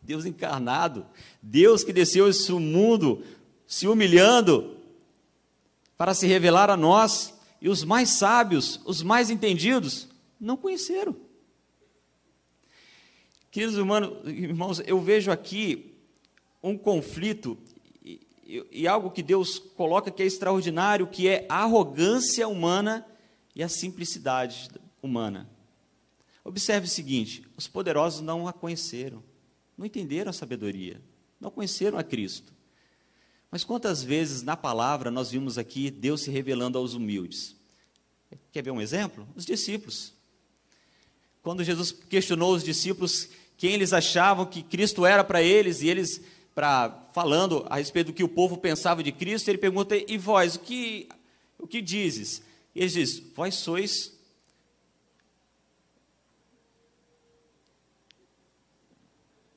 Deus 0.00 0.24
encarnado. 0.24 1.06
Deus 1.42 1.82
que 1.82 1.92
desceu 1.92 2.28
esse 2.28 2.52
mundo 2.52 3.24
se 3.66 3.86
humilhando 3.86 4.76
para 5.96 6.14
se 6.14 6.26
revelar 6.26 6.70
a 6.70 6.76
nós. 6.76 7.34
E 7.60 7.68
os 7.68 7.84
mais 7.84 8.10
sábios, 8.10 8.80
os 8.84 9.02
mais 9.02 9.28
entendidos, 9.28 10.08
não 10.40 10.56
conheceram. 10.56 11.14
Queridos 13.50 13.76
irmãos, 13.76 14.80
eu 14.86 15.00
vejo 15.00 15.32
aqui 15.32 15.92
um 16.62 16.78
conflito 16.78 17.58
e, 18.00 18.20
e, 18.46 18.66
e, 18.70 18.88
algo 18.88 19.10
que 19.10 19.24
Deus 19.24 19.58
coloca 19.58 20.08
que 20.08 20.22
é 20.22 20.26
extraordinário, 20.26 21.08
que 21.08 21.26
é 21.26 21.46
a 21.48 21.64
arrogância 21.64 22.46
humana 22.46 23.04
e 23.54 23.60
a 23.60 23.68
simplicidade 23.68 24.70
humana. 25.02 25.50
Observe 26.44 26.86
o 26.86 26.90
seguinte: 26.90 27.44
os 27.56 27.66
poderosos 27.66 28.20
não 28.20 28.46
a 28.46 28.52
conheceram, 28.52 29.20
não 29.76 29.84
entenderam 29.84 30.30
a 30.30 30.34
sabedoria, 30.34 31.02
não 31.40 31.50
conheceram 31.50 31.98
a 31.98 32.04
Cristo. 32.04 32.52
Mas 33.50 33.64
quantas 33.64 34.00
vezes 34.00 34.42
na 34.42 34.56
palavra 34.56 35.10
nós 35.10 35.32
vimos 35.32 35.58
aqui 35.58 35.90
Deus 35.90 36.20
se 36.20 36.30
revelando 36.30 36.78
aos 36.78 36.94
humildes? 36.94 37.56
Quer 38.52 38.62
ver 38.62 38.70
um 38.70 38.80
exemplo? 38.80 39.26
Os 39.34 39.44
discípulos. 39.44 40.14
Quando 41.42 41.64
Jesus 41.64 41.90
questionou 41.90 42.54
os 42.54 42.62
discípulos 42.62 43.28
quem 43.60 43.74
eles 43.74 43.92
achavam 43.92 44.46
que 44.46 44.62
Cristo 44.62 45.04
era 45.04 45.22
para 45.22 45.42
eles, 45.42 45.82
e 45.82 45.88
eles, 45.88 46.18
pra, 46.54 47.06
falando 47.12 47.66
a 47.68 47.76
respeito 47.76 48.06
do 48.06 48.14
que 48.14 48.24
o 48.24 48.28
povo 48.28 48.56
pensava 48.56 49.02
de 49.02 49.12
Cristo, 49.12 49.50
ele 49.50 49.58
pergunta: 49.58 49.94
E 49.94 50.16
vós, 50.16 50.54
o 50.54 50.60
que, 50.60 51.06
o 51.58 51.66
que 51.66 51.82
dizes? 51.82 52.42
E 52.74 52.80
eles 52.80 52.94
dizem: 52.94 53.30
Vós 53.36 53.56
sois. 53.56 54.18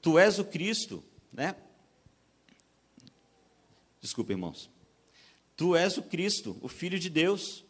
Tu 0.02 0.20
és 0.20 0.38
o 0.38 0.44
Cristo, 0.44 1.02
né? 1.32 1.56
Desculpa, 4.02 4.34
irmãos. 4.34 4.70
Tu 5.56 5.78
és 5.78 5.98
o 5.98 6.04
Cristo, 6.04 6.58
o 6.60 6.68
Filho 6.68 7.00
de 7.00 7.10
Deus. 7.10 7.63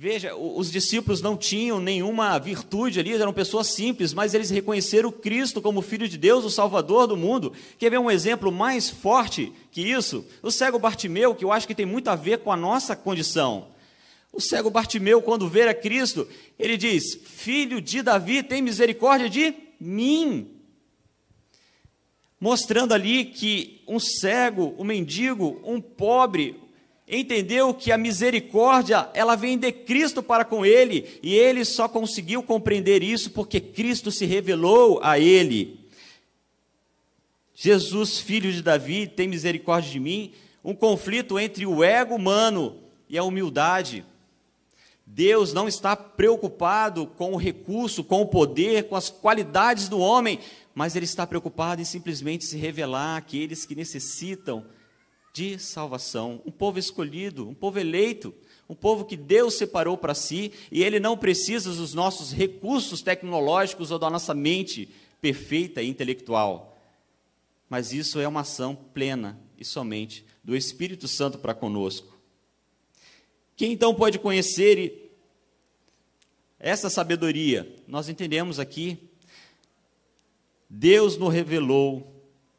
Veja, 0.00 0.36
os 0.36 0.70
discípulos 0.70 1.20
não 1.20 1.36
tinham 1.36 1.80
nenhuma 1.80 2.38
virtude 2.38 3.00
ali, 3.00 3.14
eram 3.14 3.32
pessoas 3.32 3.66
simples, 3.66 4.14
mas 4.14 4.32
eles 4.32 4.48
reconheceram 4.48 5.10
Cristo 5.10 5.60
como 5.60 5.82
Filho 5.82 6.08
de 6.08 6.16
Deus, 6.16 6.44
o 6.44 6.50
Salvador 6.50 7.08
do 7.08 7.16
mundo. 7.16 7.52
Quer 7.76 7.90
ver 7.90 7.98
um 7.98 8.08
exemplo 8.08 8.52
mais 8.52 8.88
forte 8.88 9.52
que 9.72 9.80
isso? 9.80 10.24
O 10.40 10.52
cego 10.52 10.78
Bartimeu, 10.78 11.34
que 11.34 11.44
eu 11.44 11.50
acho 11.50 11.66
que 11.66 11.74
tem 11.74 11.84
muito 11.84 12.06
a 12.06 12.14
ver 12.14 12.38
com 12.38 12.52
a 12.52 12.56
nossa 12.56 12.94
condição. 12.94 13.70
O 14.32 14.40
cego 14.40 14.70
Bartimeu, 14.70 15.20
quando 15.20 15.48
vê 15.48 15.62
a 15.62 15.74
Cristo, 15.74 16.28
ele 16.56 16.76
diz: 16.76 17.18
Filho 17.24 17.80
de 17.80 18.00
Davi, 18.00 18.44
tem 18.44 18.62
misericórdia 18.62 19.28
de 19.28 19.52
mim. 19.80 20.48
Mostrando 22.40 22.94
ali 22.94 23.24
que 23.24 23.82
um 23.88 23.98
cego, 23.98 24.76
um 24.78 24.84
mendigo, 24.84 25.60
um 25.64 25.80
pobre, 25.80 26.67
entendeu 27.08 27.72
que 27.72 27.90
a 27.90 27.98
misericórdia, 27.98 29.08
ela 29.14 29.34
vem 29.34 29.56
de 29.56 29.72
Cristo 29.72 30.22
para 30.22 30.44
com 30.44 30.64
ele, 30.64 31.18
e 31.22 31.34
ele 31.34 31.64
só 31.64 31.88
conseguiu 31.88 32.42
compreender 32.42 33.02
isso 33.02 33.30
porque 33.30 33.60
Cristo 33.60 34.10
se 34.12 34.26
revelou 34.26 35.00
a 35.02 35.18
ele. 35.18 35.80
Jesus, 37.54 38.20
filho 38.20 38.52
de 38.52 38.62
Davi, 38.62 39.06
tem 39.06 39.26
misericórdia 39.26 39.90
de 39.90 39.98
mim. 39.98 40.32
Um 40.62 40.74
conflito 40.74 41.38
entre 41.38 41.66
o 41.66 41.82
ego 41.82 42.14
humano 42.14 42.76
e 43.08 43.18
a 43.18 43.24
humildade. 43.24 44.04
Deus 45.04 45.52
não 45.52 45.66
está 45.66 45.96
preocupado 45.96 47.06
com 47.06 47.32
o 47.32 47.36
recurso, 47.36 48.04
com 48.04 48.20
o 48.20 48.26
poder, 48.26 48.84
com 48.84 48.94
as 48.94 49.08
qualidades 49.08 49.88
do 49.88 49.98
homem, 49.98 50.38
mas 50.74 50.94
Ele 50.94 51.06
está 51.06 51.26
preocupado 51.26 51.80
em 51.80 51.84
simplesmente 51.84 52.44
se 52.44 52.58
revelar 52.58 53.16
àqueles 53.16 53.64
que 53.64 53.74
necessitam 53.74 54.64
de 55.38 55.56
salvação, 55.56 56.42
um 56.44 56.50
povo 56.50 56.80
escolhido, 56.80 57.48
um 57.48 57.54
povo 57.54 57.78
eleito, 57.78 58.34
um 58.68 58.74
povo 58.74 59.04
que 59.04 59.16
Deus 59.16 59.54
separou 59.54 59.96
para 59.96 60.12
si 60.12 60.52
e 60.68 60.82
ele 60.82 60.98
não 60.98 61.16
precisa 61.16 61.72
dos 61.72 61.94
nossos 61.94 62.32
recursos 62.32 63.02
tecnológicos 63.02 63.92
ou 63.92 64.00
da 64.00 64.10
nossa 64.10 64.34
mente 64.34 64.88
perfeita 65.20 65.80
e 65.80 65.88
intelectual. 65.88 66.76
Mas 67.70 67.92
isso 67.92 68.18
é 68.18 68.26
uma 68.26 68.40
ação 68.40 68.74
plena 68.74 69.38
e 69.56 69.64
somente 69.64 70.24
do 70.42 70.56
Espírito 70.56 71.06
Santo 71.06 71.38
para 71.38 71.54
conosco. 71.54 72.18
Quem 73.54 73.72
então 73.72 73.94
pode 73.94 74.18
conhecer 74.18 75.14
essa 76.58 76.90
sabedoria? 76.90 77.76
Nós 77.86 78.08
entendemos 78.08 78.58
aqui, 78.58 78.98
Deus 80.68 81.16
nos 81.16 81.32
revelou 81.32 82.12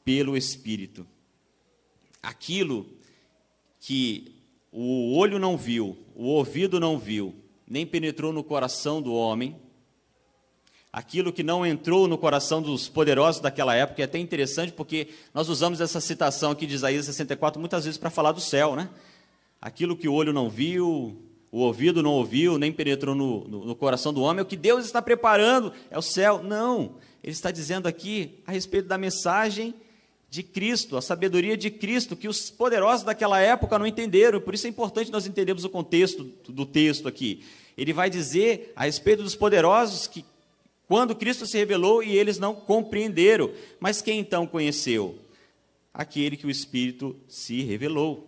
pelo 0.06 0.38
Espírito 0.38 1.06
aquilo 2.22 2.86
que 3.80 4.36
o 4.72 5.16
olho 5.18 5.40
não 5.40 5.58
viu, 5.58 5.98
o 6.16 6.26
ouvido 6.26 6.80
não 6.80 6.98
viu, 6.98 7.34
nem 7.68 7.86
penetrou 7.86 8.32
no 8.32 8.44
coração 8.44 9.02
do 9.02 9.14
homem, 9.14 9.56
aquilo 10.92 11.32
que 11.32 11.44
não 11.44 11.66
entrou 11.66 12.08
no 12.08 12.18
coração 12.18 12.62
dos 12.62 12.90
poderosos 12.90 13.42
daquela 13.42 13.76
época, 13.76 14.02
é 14.02 14.06
até 14.06 14.18
interessante 14.18 14.74
porque 14.74 15.10
nós 15.34 15.50
usamos 15.50 15.82
essa 15.82 16.02
citação 16.02 16.52
aqui 16.52 16.66
de 16.66 16.76
Isaías 16.76 17.06
64 17.06 17.60
muitas 17.60 17.86
vezes 17.86 17.98
para 17.98 18.10
falar 18.10 18.32
do 18.32 18.42
céu, 18.42 18.76
né? 18.76 18.90
Aquilo 19.62 19.96
que 19.96 20.08
o 20.08 20.14
olho 20.14 20.32
não 20.32 20.50
viu, 20.50 21.18
o 21.52 21.60
ouvido 21.60 22.02
não 22.02 22.12
ouviu, 22.12 22.58
nem 22.58 22.72
penetrou 22.72 23.14
no, 23.16 23.48
no, 23.48 23.66
no 23.66 23.76
coração 23.76 24.14
do 24.14 24.22
homem, 24.22 24.40
é 24.40 24.44
o 24.44 24.46
que 24.46 24.56
Deus 24.56 24.86
está 24.86 25.02
preparando, 25.02 25.74
é 25.90 25.98
o 25.98 26.02
céu. 26.02 26.42
Não, 26.44 26.96
ele 27.24 27.34
está 27.34 27.52
dizendo 27.52 27.88
aqui 27.88 28.40
a 28.46 28.52
respeito 28.52 28.88
da 28.88 28.98
mensagem 28.98 29.74
de 30.30 30.44
Cristo, 30.44 30.96
a 30.96 31.02
sabedoria 31.02 31.58
de 31.58 31.72
Cristo, 31.72 32.15
que 32.15 32.28
os 32.28 32.52
poderosos 32.52 33.04
daquela 33.04 33.39
época 33.39 33.80
não 33.80 33.88
entenderam, 33.88 34.39
por 34.39 34.54
isso 34.54 34.68
é 34.68 34.70
importante 34.70 35.12
nós 35.12 35.26
entendermos 35.26 35.63
o 35.63 35.70
contexto 35.70 36.24
do 36.48 36.65
texto 36.65 37.08
aqui. 37.08 37.44
Ele 37.76 37.92
vai 37.92 38.10
dizer 38.10 38.72
a 38.76 38.84
respeito 38.84 39.24
dos 39.24 39.36
poderosos 39.36 40.06
que 40.06 40.24
quando 40.88 41.15
Cristo 41.15 41.46
se 41.46 41.58
revelou 41.58 42.04
e 42.04 42.15
eles 42.15 42.38
não 42.38 42.56
compreenderam, 42.56 43.52
mas 43.80 44.02
quem 44.02 44.20
então 44.20 44.46
conheceu? 44.46 45.18
Aquele 45.94 46.38
que 46.38 46.46
o 46.46 46.52
Espírito 46.52 47.15
se 47.28 47.62
revelou. 47.63 48.28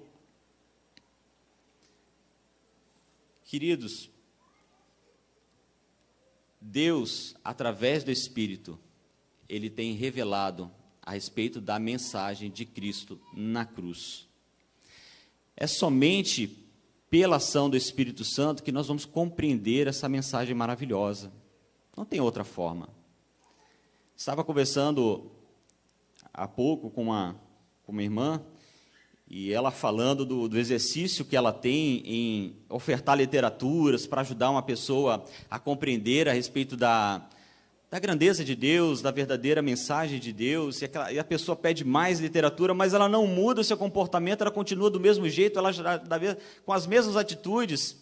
Queridos, 3.45 4.09
Deus, 6.59 7.35
através 7.43 8.03
do 8.03 8.11
Espírito, 8.11 8.79
ele 9.49 9.69
tem 9.69 9.93
revelado 9.93 10.71
a 11.11 11.13
respeito 11.13 11.59
da 11.59 11.77
mensagem 11.77 12.49
de 12.49 12.65
Cristo 12.65 13.19
na 13.33 13.65
cruz. 13.65 14.27
É 15.57 15.67
somente 15.67 16.57
pela 17.09 17.35
ação 17.35 17.69
do 17.69 17.75
Espírito 17.75 18.23
Santo 18.23 18.63
que 18.63 18.71
nós 18.71 18.87
vamos 18.87 19.03
compreender 19.03 19.87
essa 19.87 20.07
mensagem 20.07 20.55
maravilhosa. 20.55 21.29
Não 21.97 22.05
tem 22.05 22.21
outra 22.21 22.45
forma. 22.45 22.87
Estava 24.15 24.41
conversando 24.41 25.29
há 26.33 26.47
pouco 26.47 26.89
com 26.89 27.03
uma, 27.03 27.35
com 27.83 27.91
uma 27.91 28.03
irmã, 28.03 28.41
e 29.27 29.51
ela 29.51 29.69
falando 29.69 30.25
do, 30.25 30.47
do 30.47 30.57
exercício 30.57 31.25
que 31.25 31.35
ela 31.35 31.51
tem 31.51 32.03
em 32.05 32.55
ofertar 32.69 33.17
literaturas 33.17 34.07
para 34.07 34.21
ajudar 34.21 34.49
uma 34.49 34.63
pessoa 34.63 35.25
a 35.49 35.59
compreender 35.59 36.29
a 36.29 36.33
respeito 36.33 36.77
da, 36.77 37.27
da 37.91 37.99
grandeza 37.99 38.45
de 38.45 38.55
Deus, 38.55 39.01
da 39.01 39.11
verdadeira 39.11 39.61
mensagem 39.61 40.17
de 40.17 40.31
Deus, 40.31 40.81
e, 40.81 40.85
aquela, 40.85 41.11
e, 41.11 41.19
a 41.19 41.25
pessoa 41.25 41.57
pede 41.57 41.83
mais 41.83 42.21
literatura, 42.21 42.73
mas 42.73 42.93
ela 42.93 43.09
não 43.09 43.27
muda 43.27 43.59
o 43.59 43.63
seu 43.65 43.75
comportamento, 43.75 44.39
ela 44.39 44.49
continua 44.49 44.89
do 44.89 44.97
mesmo 44.97 45.27
jeito, 45.27 45.59
ela 45.59 45.71
com 46.65 46.71
as 46.71 46.87
mesmas 46.87 47.17
atitudes. 47.17 47.97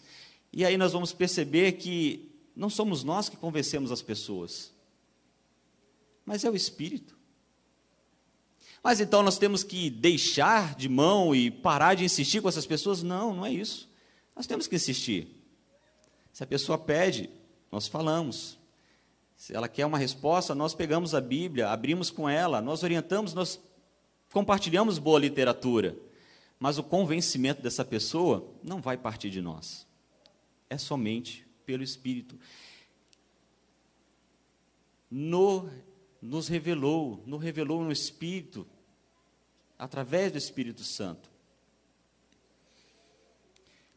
E 0.52 0.64
aí 0.64 0.76
nós 0.76 0.92
vamos 0.92 1.12
perceber 1.12 1.72
que 1.72 2.30
não 2.54 2.70
somos 2.70 3.02
nós 3.02 3.28
que 3.28 3.36
convencemos 3.36 3.90
as 3.90 4.00
pessoas, 4.00 4.72
mas 6.24 6.44
é 6.44 6.50
o 6.50 6.54
Espírito. 6.54 7.18
Mas 8.84 9.00
então 9.00 9.24
nós 9.24 9.38
temos 9.38 9.64
que 9.64 9.90
deixar 9.90 10.76
de 10.76 10.88
mão 10.88 11.34
e 11.34 11.50
parar 11.50 11.94
de 11.94 12.04
insistir 12.04 12.40
com 12.40 12.48
essas 12.48 12.64
pessoas? 12.64 13.02
Não, 13.02 13.34
não 13.34 13.44
é 13.44 13.52
isso. 13.52 13.90
Nós 14.36 14.46
temos 14.46 14.68
que 14.68 14.76
insistir. 14.76 15.44
Se 16.32 16.44
a 16.44 16.46
pessoa 16.46 16.78
pede, 16.78 17.28
nós 17.72 17.88
falamos. 17.88 18.59
Se 19.40 19.56
ela 19.56 19.68
quer 19.70 19.86
uma 19.86 19.96
resposta, 19.96 20.54
nós 20.54 20.74
pegamos 20.74 21.14
a 21.14 21.20
Bíblia, 21.20 21.70
abrimos 21.70 22.10
com 22.10 22.28
ela, 22.28 22.60
nós 22.60 22.82
orientamos, 22.82 23.32
nós 23.32 23.58
compartilhamos 24.30 24.98
boa 24.98 25.18
literatura, 25.18 25.96
mas 26.58 26.76
o 26.76 26.82
convencimento 26.82 27.62
dessa 27.62 27.82
pessoa 27.82 28.52
não 28.62 28.82
vai 28.82 28.98
partir 28.98 29.30
de 29.30 29.40
nós. 29.40 29.86
É 30.68 30.76
somente 30.76 31.46
pelo 31.64 31.82
Espírito. 31.82 32.38
No, 35.10 35.70
nos 36.20 36.46
revelou, 36.46 37.24
nos 37.24 37.42
revelou 37.42 37.82
no 37.82 37.90
Espírito, 37.90 38.66
através 39.78 40.32
do 40.32 40.36
Espírito 40.36 40.84
Santo. 40.84 41.30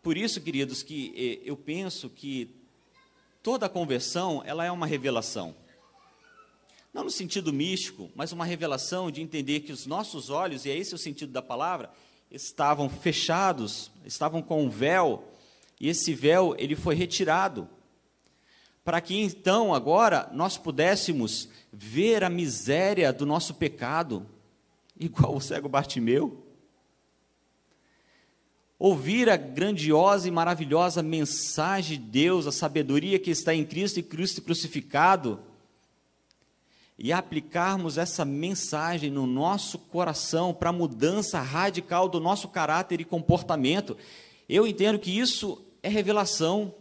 Por 0.02 0.16
isso, 0.16 0.40
queridos, 0.40 0.84
que 0.84 1.14
eh, 1.18 1.42
eu 1.44 1.58
penso 1.58 2.10
que 2.10 2.63
toda 3.44 3.68
conversão 3.68 4.42
ela 4.46 4.66
é 4.66 4.72
uma 4.72 4.88
revelação. 4.88 5.54
Não 6.94 7.04
no 7.04 7.12
sentido 7.12 7.52
místico, 7.52 8.10
mas 8.16 8.32
uma 8.32 8.46
revelação 8.46 9.12
de 9.12 9.22
entender 9.22 9.60
que 9.60 9.74
os 9.74 9.86
nossos 9.86 10.30
olhos, 10.30 10.66
e 10.66 10.70
é 10.70 10.78
esse 10.78 10.96
o 10.96 10.98
sentido 10.98 11.32
da 11.32 11.42
palavra, 11.42 11.92
estavam 12.32 12.90
fechados, 12.90 13.92
estavam 14.06 14.42
com 14.42 14.64
um 14.64 14.70
véu, 14.70 15.28
e 15.80 15.90
esse 15.90 16.14
véu 16.14 16.56
ele 16.58 16.76
foi 16.76 16.96
retirado, 16.96 17.68
para 18.84 19.02
que 19.02 19.20
então 19.20 19.74
agora 19.74 20.30
nós 20.34 20.58
pudéssemos 20.58 21.50
ver 21.72 22.24
a 22.24 22.30
miséria 22.30 23.12
do 23.12 23.26
nosso 23.26 23.56
pecado, 23.56 24.26
igual 25.00 25.36
o 25.36 25.42
cego 25.42 25.68
Bartimeu, 25.68 26.43
ouvir 28.78 29.30
a 29.30 29.38
grandiosa 29.38 30.28
e 30.28 30.32
maravilhosa 30.32 31.02
mensagem 31.02 31.98
de 32.00 32.06
Deus, 32.06 32.48
a 32.48 32.52
sabedoria 32.52 33.20
que 33.20 33.32
está 33.32 33.54
em 33.54 33.64
Cristo 33.64 34.00
e 34.00 34.04
Cristo 34.04 34.42
crucificado, 34.42 35.40
e 36.98 37.12
aplicarmos 37.12 37.98
essa 37.98 38.24
mensagem 38.24 39.10
no 39.10 39.26
nosso 39.26 39.78
coração 39.78 40.54
para 40.54 40.70
a 40.70 40.74
mudança 40.74 41.42
radical 41.42 42.08
do 42.08 42.20
nosso 42.20 42.48
caráter 42.48 43.02
e 43.02 43.06
comportamento. 43.06 43.98
Eu 44.48 44.68
entendo 44.68 45.00
que 45.00 45.12
isso 45.18 45.66
é 45.82 45.90
revelação. 45.90 46.74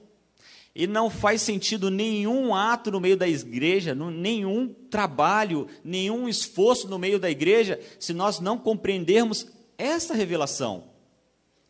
E 0.75 0.87
não 0.87 1.11
faz 1.11 1.43
sentido 1.43 1.91
nenhum 1.91 2.55
ato 2.55 2.91
no 2.91 3.01
meio 3.01 3.17
da 3.17 3.29
igreja, 3.29 3.95
nenhum 3.95 4.69
trabalho, 4.91 5.69
nenhum 5.85 6.29
esforço 6.29 6.89
no 6.89 6.99
meio 6.99 7.19
da 7.19 7.31
igreja, 7.31 7.79
se 7.99 8.15
nós 8.15 8.41
não 8.41 8.57
compreendermos 8.57 9.47
essa 9.77 10.15
revelação, 10.15 10.85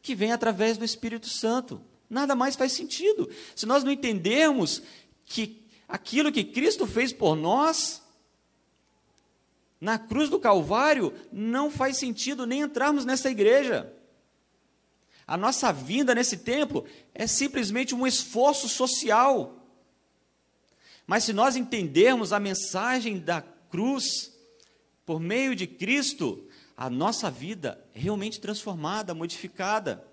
que 0.03 0.15
vem 0.15 0.33
através 0.33 0.77
do 0.77 0.85
Espírito 0.85 1.29
Santo. 1.29 1.81
Nada 2.11 2.35
mais 2.35 2.57
faz 2.57 2.73
sentido. 2.73 3.31
Se 3.55 3.65
nós 3.65 3.85
não 3.85 3.93
entendermos 3.93 4.83
que 5.25 5.65
aquilo 5.89 6.33
que 6.33 6.45
Cristo 6.45 6.87
fez 6.87 7.13
por 7.13 7.37
nós, 7.37 8.03
na 9.81 9.99
cruz 9.99 10.29
do 10.29 10.39
Calvário, 10.39 11.15
não 11.33 11.71
faz 11.71 11.97
sentido 11.97 12.47
nem 12.47 12.61
entrarmos 12.61 13.05
nessa 13.05 13.31
igreja. 13.31 13.93
A 15.27 15.37
nossa 15.37 15.73
vinda 15.73 16.15
nesse 16.15 16.39
templo 16.39 16.85
é 17.15 17.27
simplesmente 17.27 17.95
um 17.95 18.07
esforço 18.07 18.69
social. 18.69 19.57
Mas 21.07 21.25
se 21.25 21.33
nós 21.33 21.57
entendermos 21.57 22.33
a 22.33 22.41
mensagem 22.41 23.19
da 23.19 23.41
cruz 23.71 24.33
por 25.07 25.19
meio 25.19 25.57
de 25.57 25.67
Cristo, 25.67 26.47
a 26.83 26.91
nossa 26.91 27.31
vida 27.31 27.81
realmente 27.93 28.41
transformada, 28.41 29.15
modificada. 29.15 30.05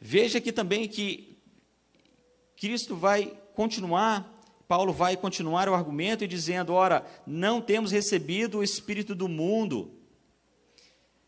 Veja 0.00 0.38
aqui 0.38 0.50
também 0.50 0.88
que 0.88 1.38
Cristo 2.56 2.96
vai 2.96 3.26
continuar 3.54 4.34
Paulo 4.66 4.92
vai 4.92 5.16
continuar 5.16 5.68
o 5.68 5.74
argumento 5.74 6.24
e 6.24 6.26
dizendo: 6.26 6.72
ora, 6.72 7.06
não 7.24 7.60
temos 7.60 7.92
recebido 7.92 8.58
o 8.58 8.64
espírito 8.64 9.14
do 9.14 9.28
mundo. 9.28 9.94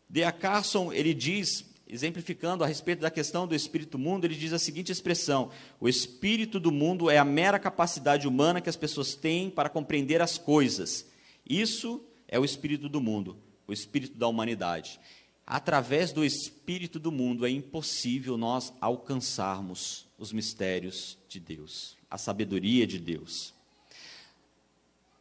Dea 0.09 0.33
Carson, 0.33 0.91
ele 0.91 1.13
diz, 1.13 1.68
exemplificando 1.89 2.63
a 2.63 2.67
respeito 2.67 3.01
da 3.01 3.11
questão 3.11 3.47
do 3.47 3.55
espírito 3.55 3.91
do 3.91 3.99
mundo, 3.99 4.25
ele 4.25 4.35
diz 4.35 4.53
a 4.53 4.59
seguinte 4.59 4.91
expressão: 4.91 5.49
o 5.79 5.89
espírito 5.89 6.59
do 6.59 6.71
mundo 6.71 7.09
é 7.09 7.17
a 7.17 7.25
mera 7.25 7.59
capacidade 7.59 8.27
humana 8.27 8.61
que 8.61 8.69
as 8.69 8.75
pessoas 8.75 9.15
têm 9.15 9.49
para 9.49 9.69
compreender 9.69 10.21
as 10.21 10.37
coisas. 10.37 11.07
Isso 11.47 12.03
é 12.27 12.39
o 12.39 12.45
espírito 12.45 12.87
do 12.87 13.01
mundo, 13.01 13.37
o 13.67 13.73
espírito 13.73 14.17
da 14.17 14.27
humanidade. 14.27 14.99
Através 15.45 16.11
do 16.11 16.23
espírito 16.23 16.99
do 16.99 17.11
mundo 17.11 17.45
é 17.45 17.49
impossível 17.49 18.37
nós 18.37 18.71
alcançarmos 18.79 20.07
os 20.17 20.31
mistérios 20.31 21.17
de 21.27 21.39
Deus 21.39 21.99
a 22.09 22.17
sabedoria 22.17 22.87
de 22.87 22.97
Deus. 22.97 23.53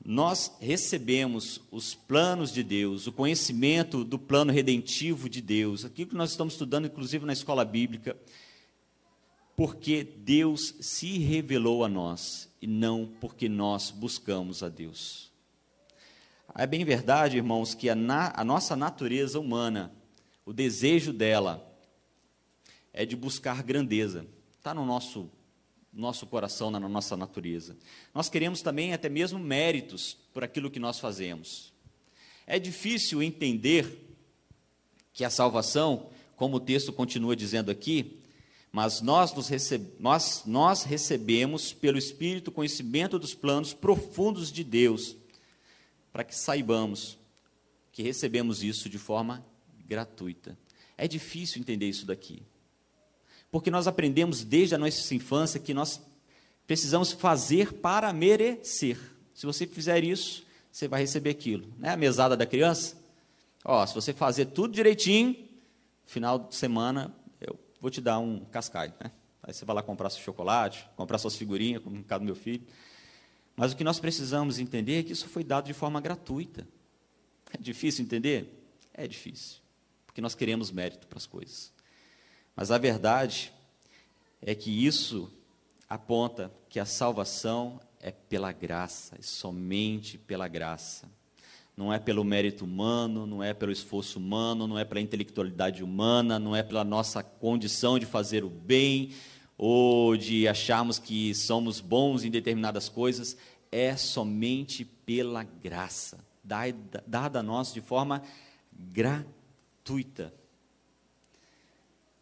Nós 0.04 0.52
recebemos 0.60 1.60
os 1.70 1.94
planos 1.94 2.52
de 2.52 2.62
Deus, 2.62 3.06
o 3.06 3.12
conhecimento 3.12 4.04
do 4.04 4.18
plano 4.18 4.52
redentivo 4.52 5.28
de 5.28 5.40
Deus, 5.40 5.84
aquilo 5.84 6.10
que 6.10 6.16
nós 6.16 6.30
estamos 6.30 6.54
estudando, 6.54 6.86
inclusive 6.86 7.26
na 7.26 7.32
escola 7.32 7.64
bíblica, 7.64 8.16
porque 9.56 10.04
Deus 10.04 10.74
se 10.80 11.18
revelou 11.18 11.84
a 11.84 11.88
nós 11.88 12.48
e 12.62 12.66
não 12.66 13.06
porque 13.20 13.48
nós 13.48 13.90
buscamos 13.90 14.62
a 14.62 14.68
Deus. 14.68 15.32
É 16.54 16.66
bem 16.66 16.84
verdade, 16.84 17.36
irmãos, 17.36 17.74
que 17.74 17.90
a, 17.90 17.94
na, 17.94 18.32
a 18.34 18.44
nossa 18.44 18.74
natureza 18.74 19.38
humana, 19.38 19.92
o 20.46 20.52
desejo 20.52 21.12
dela, 21.12 21.64
é 22.92 23.04
de 23.04 23.14
buscar 23.14 23.62
grandeza. 23.62 24.26
Está 24.56 24.72
no 24.72 24.86
nosso 24.86 25.30
nosso 25.92 26.26
coração, 26.26 26.70
na 26.70 26.78
nossa 26.80 27.16
natureza. 27.16 27.76
Nós 28.14 28.28
queremos 28.28 28.62
também 28.62 28.92
até 28.92 29.08
mesmo 29.08 29.38
méritos 29.38 30.16
por 30.32 30.44
aquilo 30.44 30.70
que 30.70 30.78
nós 30.78 30.98
fazemos. 30.98 31.72
É 32.46 32.58
difícil 32.58 33.22
entender 33.22 34.16
que 35.12 35.24
a 35.24 35.30
salvação, 35.30 36.08
como 36.36 36.56
o 36.56 36.60
texto 36.60 36.92
continua 36.92 37.34
dizendo 37.34 37.70
aqui, 37.70 38.18
mas 38.70 39.00
nós, 39.00 39.32
nos 39.34 39.48
receb 39.48 39.86
nós, 39.98 40.42
nós 40.46 40.82
recebemos 40.82 41.72
pelo 41.72 41.98
Espírito 41.98 42.52
conhecimento 42.52 43.18
dos 43.18 43.34
planos 43.34 43.72
profundos 43.72 44.52
de 44.52 44.62
Deus, 44.62 45.16
para 46.12 46.24
que 46.24 46.36
saibamos 46.36 47.18
que 47.92 48.02
recebemos 48.02 48.62
isso 48.62 48.88
de 48.88 48.98
forma 48.98 49.44
gratuita. 49.86 50.56
É 50.96 51.08
difícil 51.08 51.60
entender 51.60 51.88
isso 51.88 52.06
daqui 52.06 52.42
porque 53.50 53.70
nós 53.70 53.86
aprendemos 53.86 54.44
desde 54.44 54.74
a 54.74 54.78
nossa 54.78 55.14
infância 55.14 55.58
que 55.58 55.72
nós 55.72 56.00
precisamos 56.66 57.12
fazer 57.12 57.72
para 57.74 58.12
merecer. 58.12 58.98
Se 59.34 59.46
você 59.46 59.66
fizer 59.66 60.04
isso, 60.04 60.44
você 60.70 60.86
vai 60.86 61.00
receber 61.00 61.30
aquilo. 61.30 61.66
Não 61.78 61.88
é 61.88 61.92
a 61.92 61.96
mesada 61.96 62.36
da 62.36 62.44
criança? 62.44 62.96
Ó, 63.64 63.84
se 63.86 63.94
você 63.94 64.12
fazer 64.12 64.46
tudo 64.46 64.74
direitinho, 64.74 65.36
final 66.04 66.38
de 66.38 66.54
semana 66.54 67.14
eu 67.40 67.58
vou 67.80 67.90
te 67.90 68.00
dar 68.00 68.18
um 68.18 68.44
cascalho, 68.46 68.92
né? 69.00 69.10
Aí 69.42 69.54
você 69.54 69.64
vai 69.64 69.76
lá 69.76 69.82
comprar 69.82 70.10
seu 70.10 70.22
chocolate, 70.22 70.86
comprar 70.94 71.16
suas 71.18 71.36
figurinhas, 71.36 71.82
como 71.82 71.96
no 71.96 72.04
caso 72.04 72.20
do 72.20 72.26
meu 72.26 72.36
filho. 72.36 72.62
Mas 73.56 73.72
o 73.72 73.76
que 73.76 73.82
nós 73.82 73.98
precisamos 73.98 74.58
entender 74.58 75.00
é 75.00 75.02
que 75.02 75.12
isso 75.12 75.26
foi 75.26 75.42
dado 75.42 75.66
de 75.66 75.72
forma 75.72 76.00
gratuita. 76.00 76.68
É 77.52 77.56
difícil 77.56 78.04
entender? 78.04 78.62
É 78.92 79.06
difícil. 79.06 79.56
Porque 80.06 80.20
nós 80.20 80.34
queremos 80.34 80.70
mérito 80.70 81.06
para 81.06 81.16
as 81.16 81.26
coisas. 81.26 81.72
Mas 82.58 82.72
a 82.72 82.76
verdade 82.76 83.52
é 84.42 84.52
que 84.52 84.84
isso 84.84 85.30
aponta 85.88 86.50
que 86.68 86.80
a 86.80 86.84
salvação 86.84 87.78
é 88.00 88.10
pela 88.10 88.50
graça, 88.50 89.14
é 89.16 89.22
somente 89.22 90.18
pela 90.18 90.48
graça. 90.48 91.08
Não 91.76 91.92
é 91.92 92.00
pelo 92.00 92.24
mérito 92.24 92.64
humano, 92.64 93.28
não 93.28 93.44
é 93.44 93.54
pelo 93.54 93.70
esforço 93.70 94.18
humano, 94.18 94.66
não 94.66 94.76
é 94.76 94.84
pela 94.84 95.00
intelectualidade 95.00 95.84
humana, 95.84 96.36
não 96.36 96.56
é 96.56 96.64
pela 96.64 96.82
nossa 96.82 97.22
condição 97.22 97.96
de 97.96 98.06
fazer 98.06 98.42
o 98.42 98.50
bem 98.50 99.12
ou 99.56 100.16
de 100.16 100.48
acharmos 100.48 100.98
que 100.98 101.32
somos 101.36 101.78
bons 101.78 102.24
em 102.24 102.30
determinadas 102.30 102.88
coisas, 102.88 103.36
é 103.70 103.96
somente 103.96 104.84
pela 104.84 105.44
graça, 105.44 106.18
dada 106.42 107.38
a 107.38 107.42
nós 107.42 107.72
de 107.72 107.80
forma 107.80 108.20
gratuita. 108.72 110.36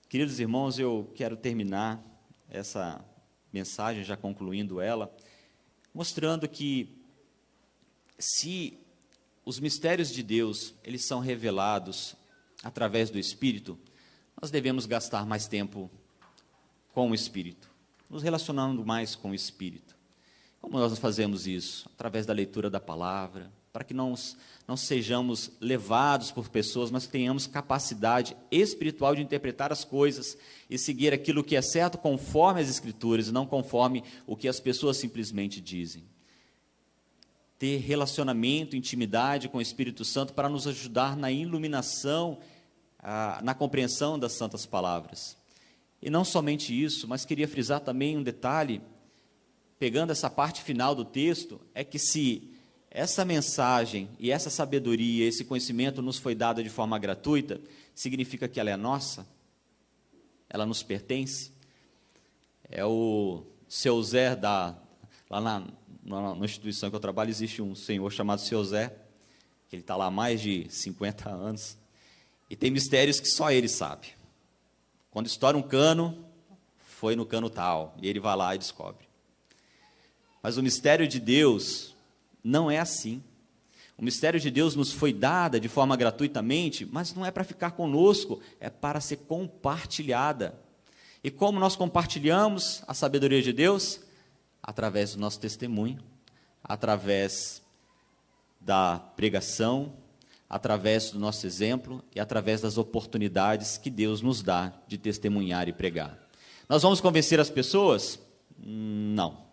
Queridos 0.08 0.38
irmãos, 0.38 0.78
eu 0.78 1.10
quero 1.16 1.36
terminar 1.36 2.00
essa 2.48 3.04
mensagem, 3.52 4.04
já 4.04 4.16
concluindo 4.16 4.80
ela, 4.80 5.12
mostrando 5.92 6.48
que 6.48 6.96
se 8.16 8.78
os 9.44 9.58
mistérios 9.58 10.12
de 10.12 10.22
Deus, 10.22 10.74
eles 10.84 11.04
são 11.04 11.18
revelados 11.18 12.14
através 12.62 13.10
do 13.10 13.18
Espírito, 13.18 13.76
nós 14.40 14.48
devemos 14.48 14.86
gastar 14.86 15.26
mais 15.26 15.48
tempo 15.48 15.90
com 16.92 17.10
o 17.10 17.14
Espírito, 17.14 17.68
nos 18.08 18.22
relacionando 18.22 18.86
mais 18.86 19.16
com 19.16 19.30
o 19.30 19.34
Espírito. 19.34 19.96
Como 20.60 20.78
nós 20.78 20.96
fazemos 21.00 21.48
isso? 21.48 21.90
Através 21.94 22.24
da 22.24 22.32
leitura 22.32 22.70
da 22.70 22.78
palavra, 22.78 23.52
para 23.76 23.84
que 23.84 23.92
não, 23.92 24.14
não 24.66 24.74
sejamos 24.74 25.50
levados 25.60 26.30
por 26.30 26.48
pessoas, 26.48 26.90
mas 26.90 27.04
que 27.04 27.12
tenhamos 27.12 27.46
capacidade 27.46 28.34
espiritual 28.50 29.14
de 29.14 29.20
interpretar 29.20 29.70
as 29.70 29.84
coisas 29.84 30.34
e 30.70 30.78
seguir 30.78 31.12
aquilo 31.12 31.44
que 31.44 31.54
é 31.54 31.60
certo 31.60 31.98
conforme 31.98 32.62
as 32.62 32.70
Escrituras, 32.70 33.28
e 33.28 33.32
não 33.32 33.44
conforme 33.44 34.02
o 34.26 34.34
que 34.34 34.48
as 34.48 34.58
pessoas 34.58 34.96
simplesmente 34.96 35.60
dizem. 35.60 36.04
ter 37.58 37.76
relacionamento, 37.76 38.76
intimidade 38.76 39.46
com 39.46 39.58
o 39.58 39.62
Espírito 39.62 40.06
Santo 40.06 40.32
para 40.32 40.48
nos 40.48 40.66
ajudar 40.66 41.14
na 41.14 41.30
iluminação, 41.30 42.38
na 43.42 43.54
compreensão 43.54 44.18
das 44.18 44.32
santas 44.32 44.64
palavras. 44.64 45.36
E 46.00 46.08
não 46.08 46.24
somente 46.24 46.72
isso, 46.72 47.06
mas 47.06 47.26
queria 47.26 47.46
frisar 47.46 47.80
também 47.80 48.16
um 48.16 48.22
detalhe, 48.22 48.80
pegando 49.78 50.12
essa 50.12 50.30
parte 50.30 50.62
final 50.62 50.94
do 50.94 51.04
texto, 51.04 51.60
é 51.74 51.84
que 51.84 51.98
se 51.98 52.55
essa 52.96 53.26
mensagem 53.26 54.08
e 54.18 54.30
essa 54.30 54.48
sabedoria, 54.48 55.28
esse 55.28 55.44
conhecimento 55.44 56.00
nos 56.00 56.16
foi 56.16 56.34
dada 56.34 56.62
de 56.62 56.70
forma 56.70 56.98
gratuita, 56.98 57.60
significa 57.94 58.48
que 58.48 58.58
ela 58.58 58.70
é 58.70 58.76
nossa? 58.76 59.26
Ela 60.48 60.64
nos 60.64 60.82
pertence? 60.82 61.52
É 62.70 62.82
o 62.86 63.44
seu 63.68 64.02
Zé 64.02 64.34
da 64.34 64.74
lá 65.28 65.42
na, 65.42 65.66
na, 66.02 66.34
na, 66.36 66.44
instituição 66.46 66.88
que 66.88 66.96
eu 66.96 67.00
trabalho 67.00 67.28
existe 67.28 67.60
um 67.60 67.74
senhor 67.74 68.10
chamado 68.10 68.40
seu 68.40 68.64
Zé, 68.64 68.88
que 69.68 69.76
ele 69.76 69.82
está 69.82 69.94
lá 69.94 70.06
há 70.06 70.10
mais 70.10 70.40
de 70.40 70.66
50 70.70 71.28
anos, 71.28 71.76
e 72.48 72.56
tem 72.56 72.70
mistérios 72.70 73.20
que 73.20 73.28
só 73.28 73.50
ele 73.50 73.68
sabe. 73.68 74.08
Quando 75.10 75.26
estoura 75.26 75.58
um 75.58 75.62
cano, 75.62 76.24
foi 76.78 77.14
no 77.14 77.26
cano 77.26 77.50
tal, 77.50 77.94
e 78.00 78.08
ele 78.08 78.20
vai 78.20 78.34
lá 78.34 78.54
e 78.54 78.58
descobre. 78.58 79.06
Mas 80.42 80.56
o 80.56 80.62
mistério 80.62 81.06
de 81.06 81.20
Deus 81.20 81.94
não 82.46 82.70
é 82.70 82.78
assim. 82.78 83.20
O 83.98 84.04
mistério 84.04 84.38
de 84.38 84.50
Deus 84.52 84.76
nos 84.76 84.92
foi 84.92 85.12
dada 85.12 85.58
de 85.58 85.68
forma 85.68 85.96
gratuitamente, 85.96 86.86
mas 86.86 87.12
não 87.12 87.26
é 87.26 87.30
para 87.30 87.42
ficar 87.42 87.72
conosco, 87.72 88.40
é 88.60 88.70
para 88.70 89.00
ser 89.00 89.16
compartilhada. 89.16 90.54
E 91.24 91.30
como 91.30 91.58
nós 91.58 91.74
compartilhamos 91.74 92.84
a 92.86 92.94
sabedoria 92.94 93.42
de 93.42 93.52
Deus? 93.52 94.00
Através 94.62 95.14
do 95.14 95.20
nosso 95.20 95.40
testemunho, 95.40 95.98
através 96.62 97.62
da 98.60 98.98
pregação, 99.16 99.94
através 100.48 101.10
do 101.10 101.18
nosso 101.18 101.46
exemplo 101.46 102.04
e 102.14 102.20
através 102.20 102.60
das 102.60 102.78
oportunidades 102.78 103.76
que 103.76 103.90
Deus 103.90 104.20
nos 104.20 104.40
dá 104.42 104.72
de 104.86 104.98
testemunhar 104.98 105.68
e 105.68 105.72
pregar. 105.72 106.16
Nós 106.68 106.82
vamos 106.82 107.00
convencer 107.00 107.40
as 107.40 107.50
pessoas? 107.50 108.20
Não. 108.58 109.45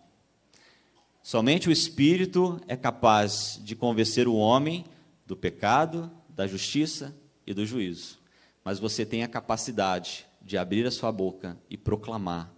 Somente 1.24 1.70
o 1.70 1.72
Espírito 1.72 2.60
é 2.68 2.76
capaz 2.76 3.58
de 3.64 3.74
convencer 3.74 4.28
o 4.28 4.34
homem 4.34 4.84
do 5.24 5.34
pecado, 5.34 6.10
da 6.28 6.46
justiça 6.46 7.16
e 7.46 7.54
do 7.54 7.64
juízo. 7.64 8.18
Mas 8.62 8.78
você 8.78 9.06
tem 9.06 9.22
a 9.22 9.28
capacidade 9.28 10.26
de 10.42 10.58
abrir 10.58 10.86
a 10.86 10.90
sua 10.90 11.10
boca 11.10 11.58
e 11.70 11.78
proclamar 11.78 12.52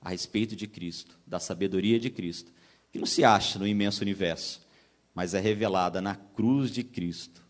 a 0.00 0.10
respeito 0.10 0.54
de 0.54 0.68
Cristo, 0.68 1.18
da 1.26 1.40
sabedoria 1.40 1.98
de 1.98 2.08
Cristo, 2.08 2.52
que 2.92 2.98
não 3.00 3.06
se 3.06 3.24
acha 3.24 3.58
no 3.58 3.66
imenso 3.66 4.02
universo, 4.02 4.64
mas 5.12 5.34
é 5.34 5.40
revelada 5.40 6.00
na 6.00 6.14
cruz 6.14 6.70
de 6.70 6.84
Cristo 6.84 7.44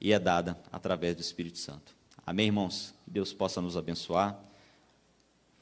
e 0.00 0.12
é 0.12 0.18
dada 0.18 0.60
através 0.72 1.14
do 1.14 1.20
Espírito 1.20 1.58
Santo. 1.58 1.94
Amém, 2.26 2.46
irmãos? 2.46 2.92
Que 3.04 3.10
Deus 3.12 3.32
possa 3.32 3.62
nos 3.62 3.76
abençoar. 3.76 4.36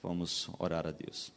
Vamos 0.03 0.49
orar 0.59 0.87
a 0.87 0.91
Deus. 0.91 1.31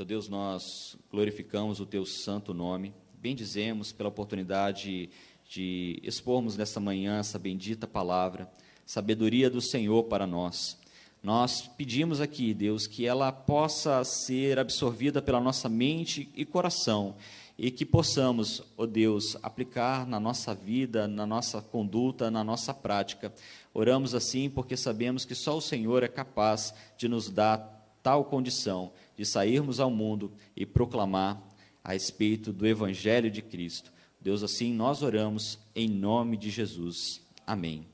Senhor 0.00 0.08
Deus, 0.08 0.30
nós 0.30 0.96
glorificamos 1.10 1.78
o 1.78 1.84
teu 1.84 2.06
santo 2.06 2.54
nome, 2.54 2.94
bendizemos 3.20 3.92
pela 3.92 4.08
oportunidade 4.08 5.10
de 5.46 6.00
expormos 6.02 6.56
nesta 6.56 6.80
manhã 6.80 7.18
essa 7.18 7.38
bendita 7.38 7.86
palavra, 7.86 8.50
sabedoria 8.86 9.50
do 9.50 9.60
Senhor 9.60 10.04
para 10.04 10.26
nós. 10.26 10.78
Nós 11.22 11.68
pedimos 11.76 12.18
aqui, 12.18 12.54
Deus, 12.54 12.86
que 12.86 13.04
ela 13.04 13.30
possa 13.30 14.02
ser 14.02 14.58
absorvida 14.58 15.20
pela 15.20 15.38
nossa 15.38 15.68
mente 15.68 16.30
e 16.34 16.46
coração 16.46 17.14
e 17.58 17.70
que 17.70 17.84
possamos, 17.84 18.60
ó 18.78 18.84
oh 18.84 18.86
Deus, 18.86 19.36
aplicar 19.42 20.06
na 20.06 20.18
nossa 20.18 20.54
vida, 20.54 21.06
na 21.06 21.26
nossa 21.26 21.60
conduta, 21.60 22.30
na 22.30 22.42
nossa 22.42 22.72
prática. 22.72 23.30
Oramos 23.74 24.14
assim 24.14 24.48
porque 24.48 24.78
sabemos 24.78 25.26
que 25.26 25.34
só 25.34 25.58
o 25.58 25.60
Senhor 25.60 26.02
é 26.02 26.08
capaz 26.08 26.72
de 26.96 27.06
nos 27.06 27.28
dar 27.28 27.76
tal 28.02 28.24
condição 28.24 28.90
de 29.20 29.26
sairmos 29.26 29.78
ao 29.78 29.90
mundo 29.90 30.32
e 30.56 30.64
proclamar 30.64 31.46
a 31.84 31.92
respeito 31.92 32.54
do 32.54 32.66
Evangelho 32.66 33.30
de 33.30 33.42
Cristo. 33.42 33.92
Deus, 34.18 34.42
assim 34.42 34.72
nós 34.72 35.02
oramos 35.02 35.58
em 35.74 35.90
nome 35.90 36.38
de 36.38 36.48
Jesus. 36.48 37.20
Amém. 37.46 37.89